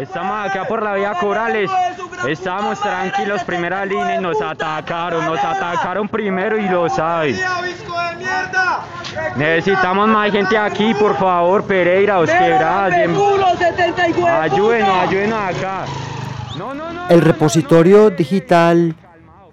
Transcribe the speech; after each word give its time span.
Estamos 0.00 0.48
acá 0.48 0.64
por 0.66 0.82
la 0.82 0.94
vía 0.94 1.14
Corales. 1.14 1.70
Estábamos 2.26 2.80
tranquilos, 2.80 3.42
primera 3.44 3.84
línea 3.84 4.16
y 4.16 4.18
nos 4.20 4.40
atacaron. 4.40 5.24
Nos 5.24 5.38
atacaron 5.38 6.08
primero 6.08 6.58
y 6.58 6.68
lo 6.68 6.88
saben. 6.88 7.36
Necesitamos 9.36 10.08
más 10.08 10.30
gente 10.30 10.56
aquí, 10.56 10.94
por 10.94 11.16
favor, 11.16 11.64
Pereira, 11.64 12.18
os 12.18 12.30
quebrás. 12.30 12.92
Ayúdenos, 14.40 14.90
ayúdenos 14.90 15.38
acá. 15.38 15.84
No, 16.56 16.74
no, 16.74 16.92
no. 16.92 17.08
El 17.08 17.20
repositorio 17.20 18.10
digital 18.10 18.94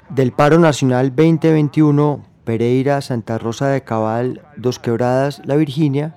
del 0.10 0.32
Paro 0.32 0.60
Nacional 0.60 1.10
2021 1.16 2.36
Pereira, 2.46 3.02
Santa 3.02 3.38
Rosa 3.38 3.68
de 3.68 3.84
Cabal, 3.84 4.42
Dos 4.56 4.80
Quebradas, 4.80 5.42
La 5.46 5.56
Virginia, 5.56 6.16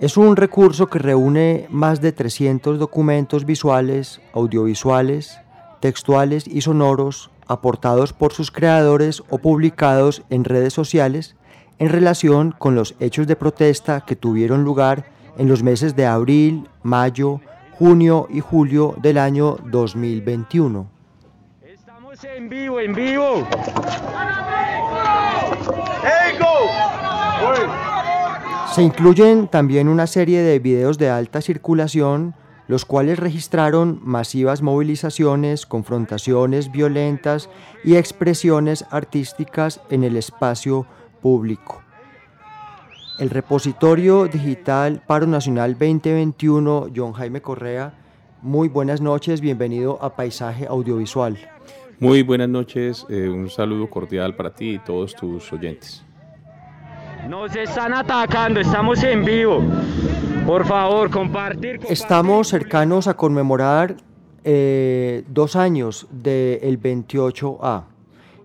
es 0.00 0.16
un 0.16 0.34
recurso 0.34 0.86
que 0.86 0.98
reúne 0.98 1.66
más 1.68 2.00
de 2.00 2.12
300 2.12 2.78
documentos 2.78 3.44
visuales, 3.44 4.22
audiovisuales, 4.32 5.38
textuales 5.80 6.46
y 6.46 6.62
sonoros 6.62 7.30
aportados 7.46 8.14
por 8.14 8.32
sus 8.32 8.50
creadores 8.50 9.22
o 9.28 9.36
publicados 9.38 10.22
en 10.30 10.44
redes 10.44 10.72
sociales 10.72 11.36
en 11.78 11.90
relación 11.90 12.54
con 12.56 12.74
los 12.74 12.94
hechos 12.98 13.26
de 13.26 13.36
protesta 13.36 14.00
que 14.00 14.16
tuvieron 14.16 14.64
lugar 14.64 15.04
en 15.36 15.48
los 15.48 15.62
meses 15.62 15.94
de 15.94 16.06
abril, 16.06 16.66
mayo, 16.82 17.40
junio 17.72 18.26
y 18.30 18.40
julio 18.40 18.94
del 19.02 19.18
año 19.18 19.58
2021. 19.66 20.90
Estamos 21.62 22.24
en 22.24 22.48
vivo, 22.48 22.80
en 22.80 22.94
vivo. 22.94 23.46
Se 28.72 28.84
incluyen 28.84 29.48
también 29.48 29.88
una 29.88 30.06
serie 30.06 30.42
de 30.42 30.60
videos 30.60 30.96
de 30.96 31.10
alta 31.10 31.40
circulación, 31.40 32.34
los 32.68 32.84
cuales 32.84 33.18
registraron 33.18 33.98
masivas 34.00 34.62
movilizaciones, 34.62 35.66
confrontaciones 35.66 36.70
violentas 36.70 37.50
y 37.82 37.96
expresiones 37.96 38.84
artísticas 38.90 39.80
en 39.90 40.04
el 40.04 40.16
espacio 40.16 40.86
público. 41.20 41.82
El 43.18 43.30
repositorio 43.30 44.28
digital 44.28 45.02
Paro 45.04 45.26
Nacional 45.26 45.72
2021, 45.72 46.90
John 46.94 47.12
Jaime 47.12 47.42
Correa, 47.42 47.94
muy 48.40 48.68
buenas 48.68 49.00
noches, 49.00 49.40
bienvenido 49.40 49.98
a 50.00 50.14
Paisaje 50.14 50.66
Audiovisual. 50.68 51.36
Muy 51.98 52.22
buenas 52.22 52.48
noches, 52.48 53.04
eh, 53.10 53.28
un 53.28 53.50
saludo 53.50 53.90
cordial 53.90 54.36
para 54.36 54.54
ti 54.54 54.74
y 54.74 54.78
todos 54.78 55.16
tus 55.16 55.52
oyentes. 55.52 56.04
Nos 57.28 57.54
están 57.54 57.94
atacando, 57.94 58.60
estamos 58.60 59.02
en 59.02 59.24
vivo. 59.24 59.62
Por 60.46 60.66
favor, 60.66 61.10
compartir. 61.10 61.76
compartir. 61.76 61.92
Estamos 61.92 62.48
cercanos 62.48 63.06
a 63.06 63.14
conmemorar 63.14 63.96
eh, 64.44 65.24
dos 65.28 65.56
años 65.56 66.06
del 66.10 66.80
28A 66.80 67.84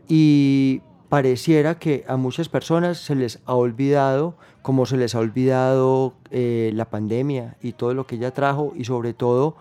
y 0.08 0.82
pareciera 1.10 1.80
que 1.80 2.04
a 2.08 2.18
muchas 2.18 2.50
personas 2.50 2.98
se 2.98 3.16
les 3.16 3.40
ha 3.46 3.56
olvidado, 3.56 4.36
como 4.62 4.86
se 4.86 4.98
les 4.98 5.16
ha 5.16 5.20
olvidado 5.20 6.14
eh, 6.32 6.72
la 6.74 6.86
pandemia 6.86 7.56
y 7.62 7.74
todo 7.74 7.94
lo 7.94 8.06
que 8.06 8.16
ella 8.16 8.32
trajo 8.32 8.74
y 8.76 8.86
sobre 8.86 9.14
todo 9.14 9.56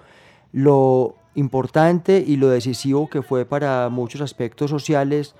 lo 0.52 1.16
importante 1.34 2.22
y 2.26 2.36
lo 2.36 2.48
decisivo 2.48 3.08
que 3.08 3.22
fue 3.22 3.44
para 3.44 3.88
muchos 3.88 4.20
aspectos 4.20 4.70
sociales 4.70 5.34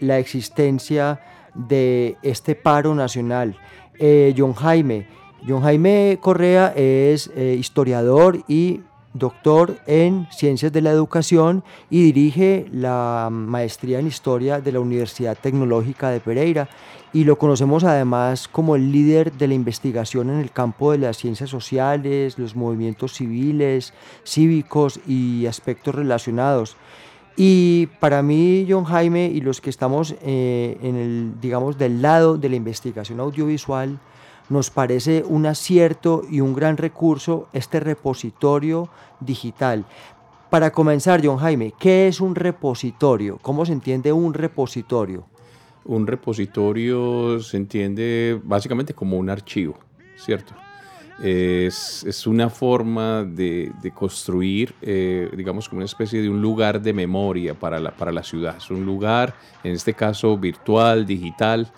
la 0.00 0.18
existencia 0.18 1.20
de 1.54 2.16
este 2.22 2.54
paro 2.54 2.94
nacional. 2.94 3.56
Eh, 3.98 4.34
John 4.36 4.54
Jaime, 4.54 5.06
John 5.46 5.62
Jaime 5.62 6.18
Correa 6.20 6.72
es 6.76 7.30
eh, 7.34 7.56
historiador 7.58 8.44
y 8.48 8.80
doctor 9.12 9.78
en 9.86 10.28
Ciencias 10.30 10.72
de 10.72 10.82
la 10.82 10.90
Educación 10.90 11.64
y 11.88 12.02
dirige 12.02 12.66
la 12.72 13.28
maestría 13.30 13.98
en 13.98 14.06
Historia 14.06 14.60
de 14.60 14.72
la 14.72 14.80
Universidad 14.80 15.36
Tecnológica 15.36 16.10
de 16.10 16.20
Pereira 16.20 16.68
y 17.12 17.24
lo 17.24 17.36
conocemos 17.36 17.82
además 17.82 18.46
como 18.46 18.76
el 18.76 18.92
líder 18.92 19.32
de 19.32 19.48
la 19.48 19.54
investigación 19.54 20.30
en 20.30 20.38
el 20.38 20.52
campo 20.52 20.92
de 20.92 20.98
las 20.98 21.16
ciencias 21.16 21.50
sociales, 21.50 22.38
los 22.38 22.54
movimientos 22.54 23.14
civiles, 23.14 23.92
cívicos 24.24 25.00
y 25.08 25.46
aspectos 25.46 25.94
relacionados. 25.94 26.76
Y 27.42 27.86
para 28.00 28.20
mí, 28.22 28.66
John 28.68 28.84
Jaime, 28.84 29.24
y 29.24 29.40
los 29.40 29.62
que 29.62 29.70
estamos 29.70 30.14
eh, 30.20 30.76
en 30.82 30.94
el, 30.94 31.40
digamos, 31.40 31.78
del 31.78 32.02
lado 32.02 32.36
de 32.36 32.50
la 32.50 32.56
investigación 32.56 33.18
audiovisual, 33.18 33.98
nos 34.50 34.68
parece 34.68 35.24
un 35.26 35.46
acierto 35.46 36.20
y 36.30 36.42
un 36.42 36.52
gran 36.52 36.76
recurso 36.76 37.48
este 37.54 37.80
repositorio 37.80 38.90
digital. 39.20 39.86
Para 40.50 40.70
comenzar, 40.70 41.22
John 41.24 41.38
Jaime, 41.38 41.72
¿qué 41.80 42.08
es 42.08 42.20
un 42.20 42.34
repositorio? 42.34 43.38
¿Cómo 43.40 43.64
se 43.64 43.72
entiende 43.72 44.12
un 44.12 44.34
repositorio? 44.34 45.24
Un 45.86 46.06
repositorio 46.06 47.40
se 47.40 47.56
entiende 47.56 48.38
básicamente 48.44 48.92
como 48.92 49.16
un 49.16 49.30
archivo, 49.30 49.78
¿cierto? 50.14 50.52
Es, 51.22 52.04
es 52.04 52.26
una 52.26 52.48
forma 52.48 53.24
de, 53.24 53.72
de 53.82 53.90
construir, 53.90 54.74
eh, 54.80 55.30
digamos, 55.36 55.68
como 55.68 55.78
una 55.78 55.86
especie 55.86 56.22
de 56.22 56.28
un 56.28 56.40
lugar 56.40 56.80
de 56.80 56.92
memoria 56.92 57.54
para 57.54 57.78
la, 57.78 57.90
para 57.90 58.10
la 58.10 58.22
ciudad. 58.22 58.56
Es 58.56 58.70
un 58.70 58.86
lugar, 58.86 59.34
en 59.62 59.72
este 59.72 59.92
caso, 59.92 60.38
virtual, 60.38 61.04
digital, 61.04 61.70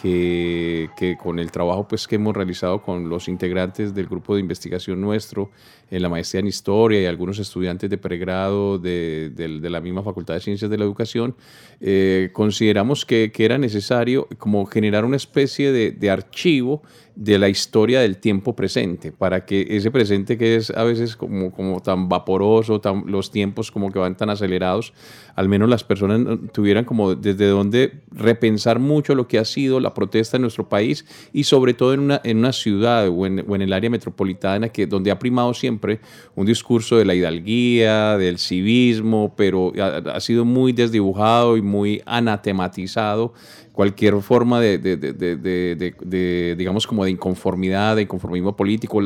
que, 0.00 0.90
que, 0.96 1.16
con 1.16 1.38
el 1.38 1.50
trabajo 1.50 1.88
pues, 1.88 2.06
que 2.06 2.16
hemos 2.16 2.36
realizado 2.36 2.82
con 2.82 3.08
los 3.08 3.28
integrantes 3.28 3.94
del 3.94 4.06
grupo 4.06 4.34
de 4.34 4.40
investigación 4.40 5.00
nuestro 5.00 5.50
en 5.90 6.02
la 6.02 6.08
maestría 6.08 6.40
en 6.40 6.46
historia 6.46 7.00
y 7.02 7.06
algunos 7.06 7.38
estudiantes 7.38 7.90
de 7.90 7.98
pregrado 7.98 8.78
de, 8.78 9.30
de, 9.34 9.60
de 9.60 9.70
la 9.70 9.80
misma 9.80 10.02
Facultad 10.02 10.34
de 10.34 10.40
Ciencias 10.40 10.70
de 10.70 10.78
la 10.78 10.84
Educación, 10.84 11.34
eh, 11.80 12.30
consideramos 12.32 13.04
que, 13.04 13.32
que, 13.32 13.44
era 13.44 13.58
necesario 13.58 14.28
como 14.38 14.66
generar 14.66 15.04
una 15.04 15.16
especie 15.16 15.72
de, 15.72 15.90
de 15.90 16.10
archivo 16.10 16.82
de 17.18 17.36
la 17.36 17.48
historia 17.48 18.00
del 18.00 18.18
tiempo 18.18 18.54
presente, 18.54 19.10
para 19.10 19.44
que 19.44 19.66
ese 19.70 19.90
presente 19.90 20.38
que 20.38 20.54
es 20.54 20.70
a 20.70 20.84
veces 20.84 21.16
como, 21.16 21.50
como 21.50 21.82
tan 21.82 22.08
vaporoso, 22.08 22.80
tan, 22.80 23.02
los 23.06 23.32
tiempos 23.32 23.72
como 23.72 23.90
que 23.90 23.98
van 23.98 24.16
tan 24.16 24.30
acelerados, 24.30 24.92
al 25.34 25.48
menos 25.48 25.68
las 25.68 25.82
personas 25.82 26.38
tuvieran 26.52 26.84
como 26.84 27.16
desde 27.16 27.48
donde 27.48 28.02
repensar 28.12 28.78
mucho 28.78 29.16
lo 29.16 29.26
que 29.26 29.40
ha 29.40 29.44
sido 29.44 29.80
la 29.80 29.94
protesta 29.94 30.36
en 30.36 30.42
nuestro 30.42 30.68
país 30.68 31.04
y 31.32 31.42
sobre 31.42 31.74
todo 31.74 31.92
en 31.92 32.00
una, 32.00 32.20
en 32.22 32.38
una 32.38 32.52
ciudad 32.52 33.08
o 33.08 33.26
en, 33.26 33.62
el 33.62 33.72
área 33.72 33.90
metropolitana 33.90 34.68
que, 34.68 34.86
donde 34.86 35.10
ha 35.10 35.18
primado 35.18 35.54
siempre 35.54 35.98
un 36.36 36.46
discurso 36.46 36.98
de 36.98 37.04
la 37.04 37.16
hidalguía, 37.16 38.16
del 38.16 38.38
civismo, 38.38 39.34
pero 39.36 39.72
ha 39.76 40.20
sido 40.20 40.44
muy 40.44 40.72
desdibujado 40.72 41.56
y 41.56 41.62
muy 41.62 42.00
anatematizado 42.06 43.34
cualquier 43.78 44.20
forma 44.22 44.60
de, 44.60 44.76
de, 44.76 44.96
de, 44.96 45.14
de, 45.36 46.54
digamos, 46.58 46.84
como 46.84 47.04
de 47.04 47.12
inconformidad, 47.12 47.94
de 47.94 48.02
inconformismo 48.02 48.56
político, 48.56 49.00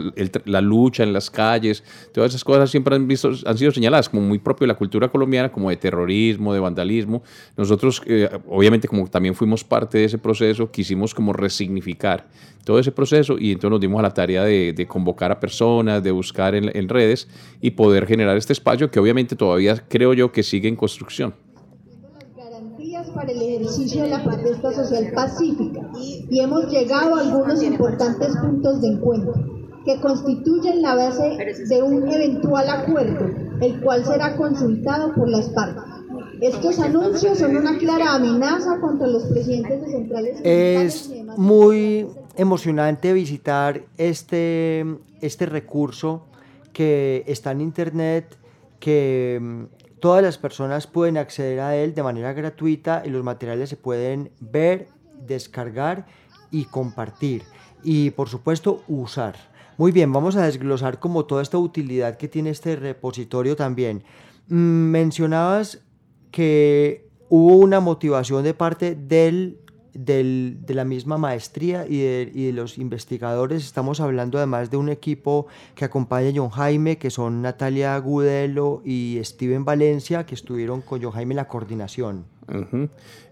la 0.46 0.62
lucha 0.62 1.02
en 1.02 1.12
las 1.12 1.30
calles, 1.30 1.84
todas 2.10 2.30
esas 2.30 2.42
cosas 2.42 2.70
siempre 2.70 2.96
han, 2.96 3.06
visto, 3.06 3.32
han 3.44 3.58
sido 3.58 3.70
señaladas 3.70 4.08
como 4.08 4.22
muy 4.22 4.38
propio 4.38 4.64
de 4.64 4.69
la 4.69 4.78
cultura 4.78 5.10
colombiana, 5.10 5.52
como 5.52 5.69
de 5.69 5.76
terrorismo, 5.76 6.54
de 6.54 6.60
vandalismo. 6.60 7.22
Nosotros, 7.54 8.00
eh, 8.06 8.30
obviamente, 8.48 8.88
como 8.88 9.06
también 9.08 9.34
fuimos 9.34 9.62
parte 9.62 9.98
de 9.98 10.04
ese 10.06 10.16
proceso, 10.16 10.70
quisimos 10.70 11.14
como 11.14 11.34
resignificar 11.34 12.26
todo 12.64 12.78
ese 12.78 12.92
proceso 12.92 13.36
y 13.38 13.52
entonces 13.52 13.72
nos 13.72 13.80
dimos 13.82 13.98
a 13.98 14.02
la 14.04 14.14
tarea 14.14 14.42
de, 14.42 14.86
convocar 14.88 15.30
a 15.32 15.38
personas, 15.38 16.02
de 16.02 16.12
buscar 16.12 16.54
en, 16.54 16.74
en 16.74 16.88
redes 16.88 17.28
y 17.60 17.72
poder 17.72 18.06
generar 18.06 18.38
este 18.38 18.54
espacio 18.54 18.90
que 18.90 18.98
obviamente 18.98 19.36
todavía 19.36 19.84
creo 19.86 20.14
yo 20.14 20.32
que 20.32 20.42
sigue 20.42 20.69
en 20.69 20.76
construcción 20.76 21.34
para 23.14 23.30
el 23.30 23.42
ejercicio 23.42 24.02
de 24.02 24.08
la 24.08 24.22
protesta 24.22 24.72
social 24.72 25.12
pacífica 25.14 25.80
y 25.98 26.40
hemos 26.40 26.70
llegado 26.70 27.14
a 27.14 27.20
algunos 27.20 27.62
importantes 27.62 28.36
puntos 28.36 28.80
de 28.80 28.88
encuentro 28.88 29.34
que 29.84 30.00
constituyen 30.00 30.82
la 30.82 30.94
base 30.94 31.36
de 31.68 31.82
un 31.82 32.08
eventual 32.08 32.68
acuerdo, 32.68 33.26
el 33.60 33.80
cual 33.80 34.04
será 34.04 34.36
consultado 34.36 35.12
por 35.14 35.28
las 35.28 35.48
partes. 35.50 35.82
Estos 36.40 36.78
anuncios 36.80 37.38
son 37.38 37.56
una 37.56 37.78
clara 37.78 38.14
amenaza 38.14 38.80
contra 38.80 39.06
los 39.06 39.24
presidentes 39.24 39.80
de 39.82 39.90
centrales. 39.90 40.40
Es 40.42 41.10
muy 41.36 42.06
emocionante 42.36 43.12
visitar 43.12 43.82
este, 43.96 44.84
este 45.20 45.46
recurso 45.46 46.24
que 46.72 47.24
está 47.26 47.52
en 47.52 47.60
internet, 47.60 48.36
que 48.80 49.68
Todas 50.02 50.20
las 50.20 50.37
personas 50.37 50.88
pueden 50.88 51.16
acceder 51.16 51.60
a 51.60 51.76
él 51.76 51.94
de 51.94 52.02
manera 52.02 52.32
gratuita 52.32 53.04
y 53.06 53.10
los 53.10 53.22
materiales 53.22 53.69
se 53.70 53.76
pueden 53.76 54.32
ver, 54.40 54.88
descargar 55.28 56.06
y 56.50 56.64
compartir. 56.64 57.44
Y 57.84 58.10
por 58.10 58.28
supuesto 58.28 58.82
usar. 58.88 59.37
Muy 59.78 59.93
bien, 59.93 60.12
vamos 60.12 60.34
a 60.34 60.43
desglosar 60.43 60.99
como 60.99 61.25
toda 61.26 61.40
esta 61.40 61.56
utilidad 61.58 62.16
que 62.16 62.26
tiene 62.26 62.50
este 62.50 62.75
repositorio 62.75 63.54
también. 63.54 64.02
Mm, 64.49 64.90
mencionabas 64.90 65.78
que 66.32 67.08
hubo 67.28 67.58
una 67.58 67.78
motivación 67.78 68.43
de 68.43 68.55
parte 68.55 68.96
del 68.96 69.60
de 69.94 70.62
la 70.68 70.84
misma 70.84 71.18
maestría 71.18 71.86
y 71.86 71.98
de, 71.98 72.52
los 72.52 72.78
investigadores. 72.78 73.64
Estamos 73.64 74.00
hablando 74.00 74.38
además 74.38 74.70
de 74.70 74.76
un 74.76 74.88
equipo 74.88 75.46
que 75.74 75.84
acompaña 75.84 76.28
a 76.28 76.32
John 76.34 76.50
Jaime, 76.50 76.98
que 76.98 77.10
son 77.10 77.42
Natalia 77.42 77.96
Gudelo 77.98 78.82
y 78.84 79.18
Steven 79.22 79.64
Valencia, 79.64 80.24
que 80.26 80.34
estuvieron 80.34 80.80
con 80.82 81.02
John 81.02 81.12
Jaime 81.12 81.32
en 81.32 81.36
la 81.36 81.48
coordinación. 81.48 82.24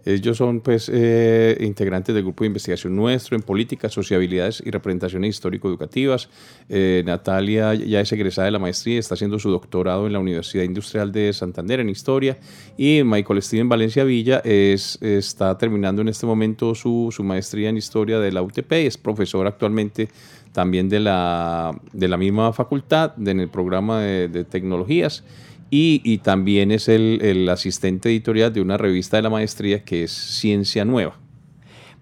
Ellos 0.05 0.39
son 0.39 0.61
pues 0.61 0.91
eh, 0.93 1.59
integrantes 1.61 2.15
del 2.15 2.25
grupo 2.25 2.45
de 2.45 2.49
investigación 2.49 2.97
nuestro 2.97 3.37
en 3.37 3.43
políticas, 3.43 3.93
sociabilidades 3.93 4.63
y 4.65 4.71
representaciones 4.71 5.31
histórico-educativas. 5.31 6.29
Eh, 6.69 7.03
Natalia 7.05 7.75
ya 7.75 8.01
es 8.01 8.11
egresada 8.13 8.47
de 8.47 8.53
la 8.53 8.59
maestría, 8.59 8.99
está 8.99 9.15
haciendo 9.15 9.39
su 9.39 9.51
doctorado 9.51 10.07
en 10.07 10.15
la 10.15 10.19
Universidad 10.19 10.65
Industrial 10.65 11.13
de 11.13 11.33
Santander 11.33 11.81
en 11.81 11.91
historia 11.91 12.39
y 12.79 13.03
Michael 13.05 13.43
Steven 13.43 13.69
Valencia 13.69 14.05
Villa 14.05 14.41
es, 14.45 14.99
está 15.03 15.57
terminando 15.59 16.01
en 16.01 16.09
este 16.09 16.25
momento 16.25 16.75
su, 16.75 17.09
su 17.11 17.23
maestría 17.23 17.69
en 17.69 17.77
historia 17.77 18.19
de 18.21 18.33
la 18.33 18.43
UTP 18.43 18.73
y 18.73 18.87
es 18.87 18.97
profesor 18.97 19.47
actualmente 19.47 20.09
también 20.53 20.89
de 20.89 20.99
la, 20.99 21.79
de 21.93 22.09
la 22.09 22.17
misma 22.17 22.53
facultad 22.53 23.13
en 23.25 23.39
el 23.39 23.49
programa 23.49 24.01
de 24.01 24.45
tecnologías. 24.45 25.25
Y, 25.71 26.19
también 26.19 26.73
es 26.73 26.89
el, 26.89 27.49
asistente 27.49 28.09
editorial 28.09 28.53
de 28.53 28.61
una 28.61 28.77
revista 28.77 29.17
de 29.17 29.23
la 29.23 29.31
maestría 29.31 29.85
que 29.85 30.03
es 30.05 30.11
Ciencia 30.11 30.85
Nueva. 30.85 31.17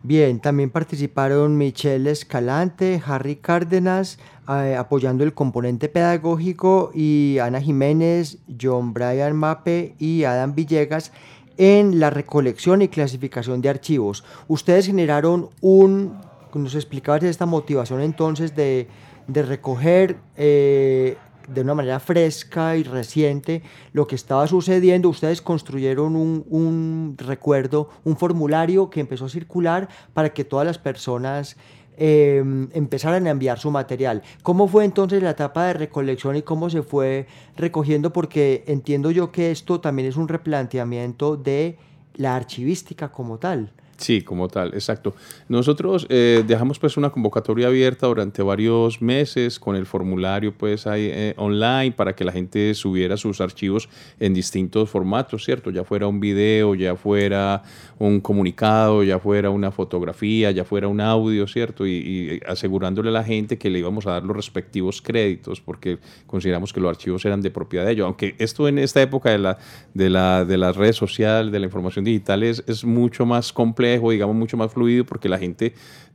Bien, 0.03 0.41
también 0.41 0.71
participaron 0.71 1.59
Michelle 1.59 2.11
Escalante, 2.11 3.03
Harry 3.05 3.37
Cárdenas, 3.37 4.19
eh, 4.49 4.75
apoyando 4.77 5.23
el 5.23 5.35
componente 5.35 5.89
pedagógico, 5.89 6.93
y 6.95 7.39
Ana 7.43 7.61
Jiménez, 7.61 8.39
John 8.61 8.95
Brian 8.95 9.37
Mape 9.37 9.95
y 9.99 10.25
Adam 10.25 10.55
Villegas 10.55 11.13
en 11.59 11.99
la 11.99 12.09
recolección 12.09 12.81
y 12.81 12.89
clasificación 12.89 13.61
de 13.61 13.69
archivos. 13.69 14.25
Ustedes 14.47 14.87
generaron 14.87 15.51
un, 15.61 16.17
nos 16.55 16.75
explicabas 16.75 17.25
esta 17.25 17.45
motivación 17.45 18.01
entonces 18.01 18.55
de, 18.57 18.87
recoger 19.27 20.17
eh, 20.37 21.19
de 21.49 21.61
una 21.61 21.75
manera 21.75 22.01
fresca 22.01 22.77
y 22.77 22.83
reciente 22.83 23.63
lo 23.93 24.07
que 24.07 24.15
estaba 24.15 24.47
sucediendo. 24.47 25.09
Ustedes 25.09 25.43
construyeron 25.43 26.17
un, 26.17 27.15
recuerdo, 27.19 27.89
un 28.05 28.17
formulario 28.17 28.91
que 28.91 29.01
empezó 29.01 29.27
a 29.27 29.29
circular 29.29 29.89
para 30.15 30.33
que 30.33 30.45
todas 30.45 30.67
las 30.67 30.79
personas 30.79 31.57
em, 31.97 32.69
empezaran 32.73 33.27
a 33.27 33.31
enviar 33.31 33.59
su 33.59 33.71
material. 33.71 34.23
¿Cómo 34.43 34.69
fue 34.69 34.85
entonces 34.85 35.23
la 35.23 35.31
etapa 35.31 35.67
de 35.67 35.75
recolección 35.75 36.37
y 36.37 36.43
cómo 36.43 36.71
se 36.71 36.83
fue 36.83 37.27
recogiendo? 37.57 38.13
Porque 38.13 38.65
entiendo 38.67 39.11
yo 39.11 39.33
que 39.33 39.51
esto 39.51 39.81
también 39.81 40.09
es 40.09 40.17
un 40.17 40.29
replanteamiento 40.29 41.37
de 41.37 41.79
la 42.15 42.37
archivística 42.37 43.11
como 43.11 43.39
tal. 43.39 43.73
Sí, 43.99 44.23
como 44.23 44.47
tal, 44.47 44.75
exacto. 44.75 45.17
Nosotros 45.49 46.07
eh, 46.09 46.45
dejamos 46.47 46.79
pues 46.79 46.97
una 46.97 47.11
convocatoria 47.11 47.67
abierta 47.67 48.07
durante 48.07 48.43
varios 48.43 49.03
meses 49.03 49.59
con 49.59 49.75
el 49.75 49.87
formulario 49.87 50.55
pues 50.57 50.87
ahí 50.87 51.11
eh, 51.13 51.35
online 51.37 51.91
para 51.91 52.15
que 52.15 52.25
la 52.25 52.31
gente 52.31 52.73
subiera 52.75 53.17
sus 53.17 53.41
archivos 53.41 53.89
en 54.21 54.35
distintos 54.35 54.89
formatos, 54.89 55.45
¿cierto? 55.45 55.73
Ya 55.73 55.83
fuera 55.83 56.07
un 56.07 56.21
video, 56.21 56.77
ya 56.77 56.95
fuera 56.95 57.65
un 57.99 58.21
comunicado, 58.21 59.03
ya 59.03 59.19
fuera 59.19 59.51
una 59.51 59.73
fotografía, 59.73 60.53
ya 60.53 60.65
fuera 60.65 60.87
un 60.87 61.01
audio, 61.01 61.49
¿cierto? 61.49 61.85
Y, 61.85 62.41
asegurándole 62.47 63.09
a 63.09 63.13
la 63.13 63.25
gente 63.25 63.59
que 63.59 63.69
le 63.69 63.81
íbamos 63.81 64.07
a 64.07 64.13
dar 64.13 64.23
los 64.23 64.37
respectivos 64.37 65.03
créditos 65.03 65.61
porque 65.61 65.99
consideramos 66.29 66.73
que 66.73 66.79
los 66.79 66.91
archivos 66.91 67.25
eran 67.25 67.41
de 67.41 67.51
propiedad 67.51 67.85
de 67.85 67.93
ellos. 67.93 68.07
Aunque 68.07 68.37
esto 68.39 68.69
en 68.69 68.79
esta 68.79 69.03
época 69.03 69.31
de 69.31 69.39
la, 69.39 69.59
de 69.93 70.09
la, 70.09 70.45
de 70.45 70.57
las 70.57 70.77
redes 70.77 70.95
sociales, 70.95 71.51
de 71.51 71.59
la 71.59 71.67
información 71.67 72.05
digital 72.05 72.45
es, 72.45 72.63
es 72.69 72.85
mucho 72.85 73.27
más 73.27 73.53
complejo 73.53 73.88
digamos, 73.93 74.37
mucho 74.37 74.57
más 74.57 74.73
fluido 74.73 75.05
porque 75.05 75.29
la 75.29 75.39
gente 75.39 75.75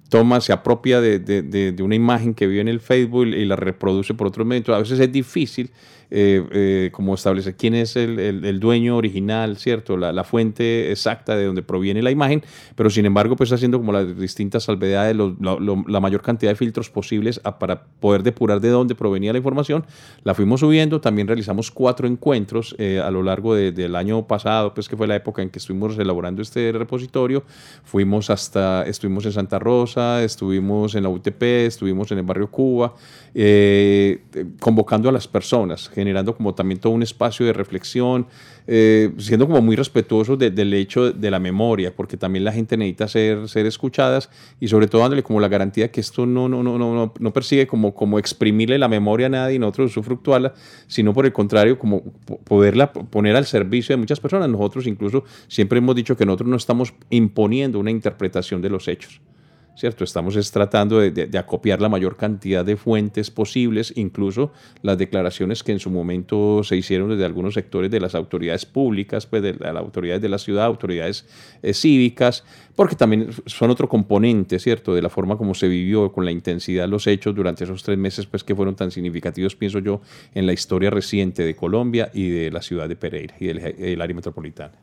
toma, 0.10 0.42
se 0.42 0.54
apropia 0.54 1.02
de, 1.02 1.20
de, 1.20 1.84
una 1.84 1.96
imagen 1.96 2.34
que 2.36 2.46
vive 2.46 2.62
en 2.62 2.68
el 2.68 2.80
Facebook 2.80 3.26
y 3.28 3.46
la 3.46 3.56
reproduce 3.56 4.14
por 4.14 4.28
otros 4.28 4.46
medios. 4.46 4.70
A 4.70 4.78
veces 4.78 5.00
es 5.00 5.12
difícil 5.12 5.72
eh, 6.16 6.46
eh, 6.52 6.90
como 6.92 7.16
establecer 7.16 7.56
quién 7.56 7.74
es 7.74 7.96
el, 7.96 8.20
el, 8.20 8.60
dueño 8.60 8.98
original, 8.98 9.58
¿cierto? 9.58 9.98
La, 9.98 10.14
la, 10.14 10.24
fuente 10.24 10.92
exacta 10.92 11.36
de 11.36 11.46
donde 11.46 11.64
proviene 11.64 12.04
la 12.04 12.12
imagen, 12.12 12.44
pero 12.76 12.92
sin 12.92 13.08
embargo, 13.08 13.36
pues 13.36 13.52
haciendo 13.52 13.80
como 13.80 13.92
las 13.92 14.16
distintas 14.16 14.66
salvedades, 14.66 15.18
la 15.18 16.00
mayor 16.00 16.22
cantidad 16.22 16.52
de 16.52 16.56
filtros 16.56 16.92
posibles 16.92 17.42
para 17.58 17.86
poder 18.00 18.22
depurar 18.22 18.62
de 18.62 18.70
dónde 18.70 18.94
provenía 18.94 19.32
la 19.32 19.40
información. 19.40 19.88
La 20.24 20.36
fuimos 20.36 20.60
subiendo, 20.60 21.02
también 21.02 21.28
realizamos 21.28 21.72
cuatro 21.72 22.08
encuentros 22.08 22.76
eh, 22.78 23.02
a 23.04 23.10
lo 23.10 23.24
largo 23.24 23.56
del 23.56 23.96
año 23.96 24.28
pasado, 24.28 24.72
pues 24.76 24.88
que 24.88 24.96
fue 24.96 25.08
la 25.08 25.16
época 25.16 25.42
en 25.42 25.50
que 25.50 25.58
estuvimos 25.58 25.98
elaborando 25.98 26.44
este 26.44 26.72
repositorio. 26.74 27.44
Fuimos 27.86 28.30
hasta, 28.30 28.84
estuvimos 28.84 29.26
en 29.26 29.32
Santa 29.32 29.58
Rosa, 29.58 30.24
estuvimos 30.24 30.94
en 30.94 31.02
la 31.02 31.10
UTP, 31.10 31.42
estuvimos 31.42 32.12
en 32.12 32.20
el 32.20 32.24
barrio 32.24 32.52
Cuba, 32.52 32.94
convocando 34.60 35.10
a 35.10 35.12
las 35.12 35.28
personas, 35.28 35.90
generando 36.04 36.36
como 36.36 36.54
también 36.54 36.80
todo 36.80 36.92
un 36.92 37.02
espacio 37.02 37.46
de 37.46 37.54
reflexión, 37.54 38.28
eh, 38.68 39.12
siendo 39.18 39.48
como 39.48 39.62
muy 39.62 39.76
respetuosos 39.76 40.38
del 40.38 40.74
hecho 40.74 41.12
de 41.12 41.32
la 41.32 41.40
memoria, 41.40 41.96
porque 41.96 42.18
también 42.18 42.44
la 42.44 42.52
gente 42.52 42.76
necesita 42.76 43.08
ser, 43.08 43.48
ser 43.48 43.66
escuchadas 43.66 44.30
y 44.60 44.68
sobre 44.68 44.88
todo 44.88 45.02
dándole 45.02 45.24
como 45.24 45.40
la 45.40 45.48
garantía 45.48 45.92
que 45.92 46.02
esto 46.02 46.26
no, 46.26 46.50
no, 46.50 46.62
no, 46.62 46.78
no, 46.78 47.14
no 47.18 47.34
persigue 47.34 47.66
como, 47.68 47.94
como 47.94 48.20
exprimirle 48.20 48.78
la 48.78 48.90
memoria 48.90 49.28
a 49.28 49.30
nadie 49.30 49.56
y 49.56 49.60
nosotros 49.60 49.92
usufructuarla, 49.92 50.54
sino 50.88 51.14
por 51.14 51.26
el 51.26 51.32
contrario, 51.32 51.80
como 51.80 52.04
poderla 52.44 52.92
poner 52.92 53.36
al 53.36 53.46
servicio 53.46 53.94
de 53.94 53.98
muchas 53.98 54.20
personas. 54.20 54.50
Nosotros 54.50 54.88
incluso 54.88 55.24
siempre 55.48 55.78
hemos 55.78 55.96
dicho 55.96 56.18
que 56.18 56.26
nosotros 56.26 56.50
no 56.50 56.58
estamos 56.58 56.94
imponiendo 57.10 57.80
una 57.80 57.92
interpretación 57.92 58.62
de 58.62 58.70
los 58.70 58.88
hechos. 58.88 59.22
¿Cierto? 59.76 60.04
Estamos 60.04 60.52
tratando 60.52 61.00
de, 61.00 61.38
acopiar 61.38 61.82
la 61.82 61.90
mayor 61.90 62.16
cantidad 62.16 62.64
de 62.64 62.78
fuentes 62.78 63.32
posibles, 63.32 63.94
incluso 63.96 64.52
las 64.82 64.98
declaraciones 64.98 65.64
que 65.64 65.72
en 65.72 65.80
su 65.80 65.90
momento 65.90 66.64
se 66.64 66.76
hicieron 66.76 67.10
desde 67.10 67.26
algunos 67.26 67.54
sectores 67.54 67.90
de 67.90 68.00
las 68.00 68.16
autoridades 68.16 68.66
públicas, 68.66 69.26
pues 69.26 69.42
de, 69.42 69.54
las 69.54 69.76
autoridades 69.76 70.22
de 70.22 70.30
la 70.30 70.38
ciudad, 70.38 70.66
autoridades 70.66 71.26
eh, 71.62 71.74
cívicas, 71.74 72.44
porque 72.76 72.96
también 72.96 73.30
son 73.46 73.70
otro 73.70 73.90
componente, 73.90 74.60
¿cierto? 74.60 74.94
De 74.94 75.02
la 75.02 75.10
forma 75.10 75.38
como 75.38 75.54
se 75.54 75.68
vivió 75.68 76.12
con 76.12 76.26
la 76.26 76.32
intensidad 76.32 76.84
de 76.84 76.90
los 76.90 77.08
hechos 77.08 77.36
durante 77.36 77.64
esos 77.64 77.84
tres 77.84 77.98
meses, 77.98 78.26
pues 78.26 78.44
que 78.44 78.56
fueron 78.56 78.76
tan 78.76 78.92
significativos, 78.92 79.56
pienso 79.56 79.80
yo, 79.80 80.02
en 80.34 80.46
la 80.46 80.54
historia 80.54 80.90
reciente 80.90 81.44
de 81.44 81.56
Colombia 81.56 82.10
y 82.14 82.30
de 82.30 82.52
la 82.52 82.62
ciudad 82.62 82.88
de 82.88 82.96
Pereira 82.96 83.36
y 83.40 83.48
del 83.48 84.02
área 84.02 84.16
metropolitana. 84.16 84.74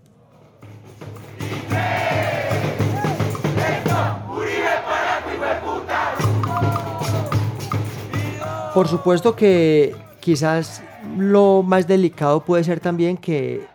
Por 8.81 8.89
supuesto 8.89 9.37
que 9.37 9.95
quizás 10.21 10.83
lo 11.19 11.63
más 11.63 11.87
delicado 11.87 12.43
puede 12.47 12.65
ser 12.65 12.81
también 12.81 13.19
que 13.19 13.67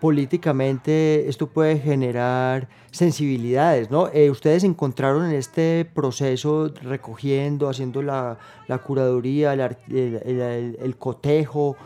políticamente 0.00 1.28
esto 1.28 1.46
puede 1.46 1.78
generar 1.78 2.68
sensibilidades, 2.90 3.88
¿no? 3.88 4.08
Eh, 4.08 4.30
ustedes 4.30 4.64
encontraron 4.64 5.26
en 5.26 5.36
este 5.36 5.84
proceso 5.84 6.72
recogiendo, 6.82 7.68
haciendo 7.68 8.02
la, 8.02 8.36
curaduría, 8.84 9.52
el, 9.52 10.96
cotejo, 10.98 11.76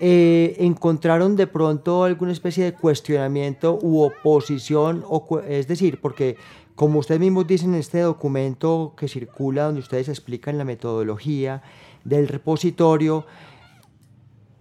eh, 0.00 0.56
encontraron 0.58 1.36
de 1.36 1.46
pronto 1.46 2.02
alguna 2.02 2.32
especie 2.32 2.64
de 2.64 2.72
cuestionamiento 2.72 3.78
u 3.80 4.00
oposición, 4.00 5.04
o, 5.06 5.38
es 5.46 5.68
decir, 5.68 6.00
porque 6.00 6.36
como 6.74 6.98
ustedes 6.98 7.20
mismos 7.20 7.46
dicen 7.46 7.74
en 7.74 7.80
este 7.80 8.00
documento 8.00 8.94
que 8.96 9.06
circula, 9.06 9.66
donde 9.66 9.80
ustedes 9.80 10.08
explican 10.08 10.58
la 10.58 10.64
metodología 10.64 11.62
del 12.06 12.28
repositorio, 12.28 13.26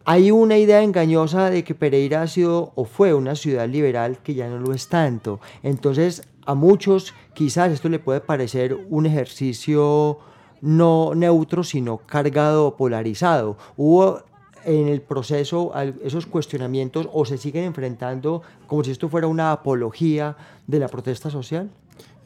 hay 0.04 0.30
una 0.32 0.58
idea 0.58 0.84
engañosa 0.84 1.50
de 1.50 1.64
que 1.64 1.74
Pereira 1.74 2.22
ha 2.22 2.28
sido 2.28 2.74
o 2.76 2.86
fue 2.86 3.14
una 3.14 3.36
ciudad 3.36 3.68
liberal 3.68 4.20
que 4.20 4.36
ya 4.36 4.48
no 4.48 4.60
lo 4.60 4.74
es 4.74 4.88
tanto. 4.88 5.40
Entonces, 5.64 6.28
a 6.46 6.54
muchos 6.54 7.14
quizás 7.34 7.72
esto 7.72 7.90
le 7.90 8.00
puede 8.00 8.22
parecer 8.22 8.78
un 8.90 9.08
ejercicio 9.08 10.20
no 10.62 11.14
neutro, 11.16 11.64
sino 11.64 11.98
cargado 11.98 12.68
o 12.68 12.78
polarizado. 12.78 13.58
Hubo 13.78 14.22
en 14.64 14.88
el 14.88 15.02
proceso 15.02 15.72
esos 16.04 16.26
cuestionamientos 16.26 17.08
o 17.14 17.26
se 17.26 17.38
siguen 17.38 17.66
enfrentando 17.66 18.42
como 18.68 18.84
si 18.84 18.92
esto 18.92 19.10
fuera 19.10 19.28
una 19.28 19.52
apología 19.52 20.38
de 20.68 20.80
la 20.80 20.88
protesta 20.88 21.30
social? 21.30 21.70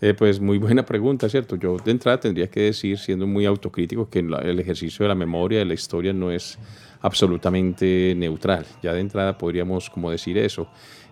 Eh, 0.02 0.14
pues 0.14 0.40
muy 0.40 0.58
buena 0.58 0.86
pregunta, 0.86 1.28
¿cierto? 1.28 1.58
Yo 1.58 1.78
de 1.78 1.92
entrada 1.92 2.20
tendría 2.20 2.48
que 2.50 2.62
decir, 2.62 2.98
siendo 2.98 3.28
muy 3.28 3.46
autocrítico, 3.46 4.10
que 4.10 4.20
el 4.20 4.60
ejercicio 4.60 5.04
de 5.04 5.10
la 5.10 5.16
memoria, 5.16 5.60
de 5.60 5.66
la 5.66 5.74
historia, 5.74 6.14
no 6.14 6.32
es 6.32 6.58
absolutamente 7.02 8.14
neutral. 8.16 8.66
Ya 8.82 8.94
de 8.94 9.02
entrada 9.02 9.38
podríamos 9.38 9.90
como 9.90 10.10
decir 10.12 10.38
eso. 10.38 10.70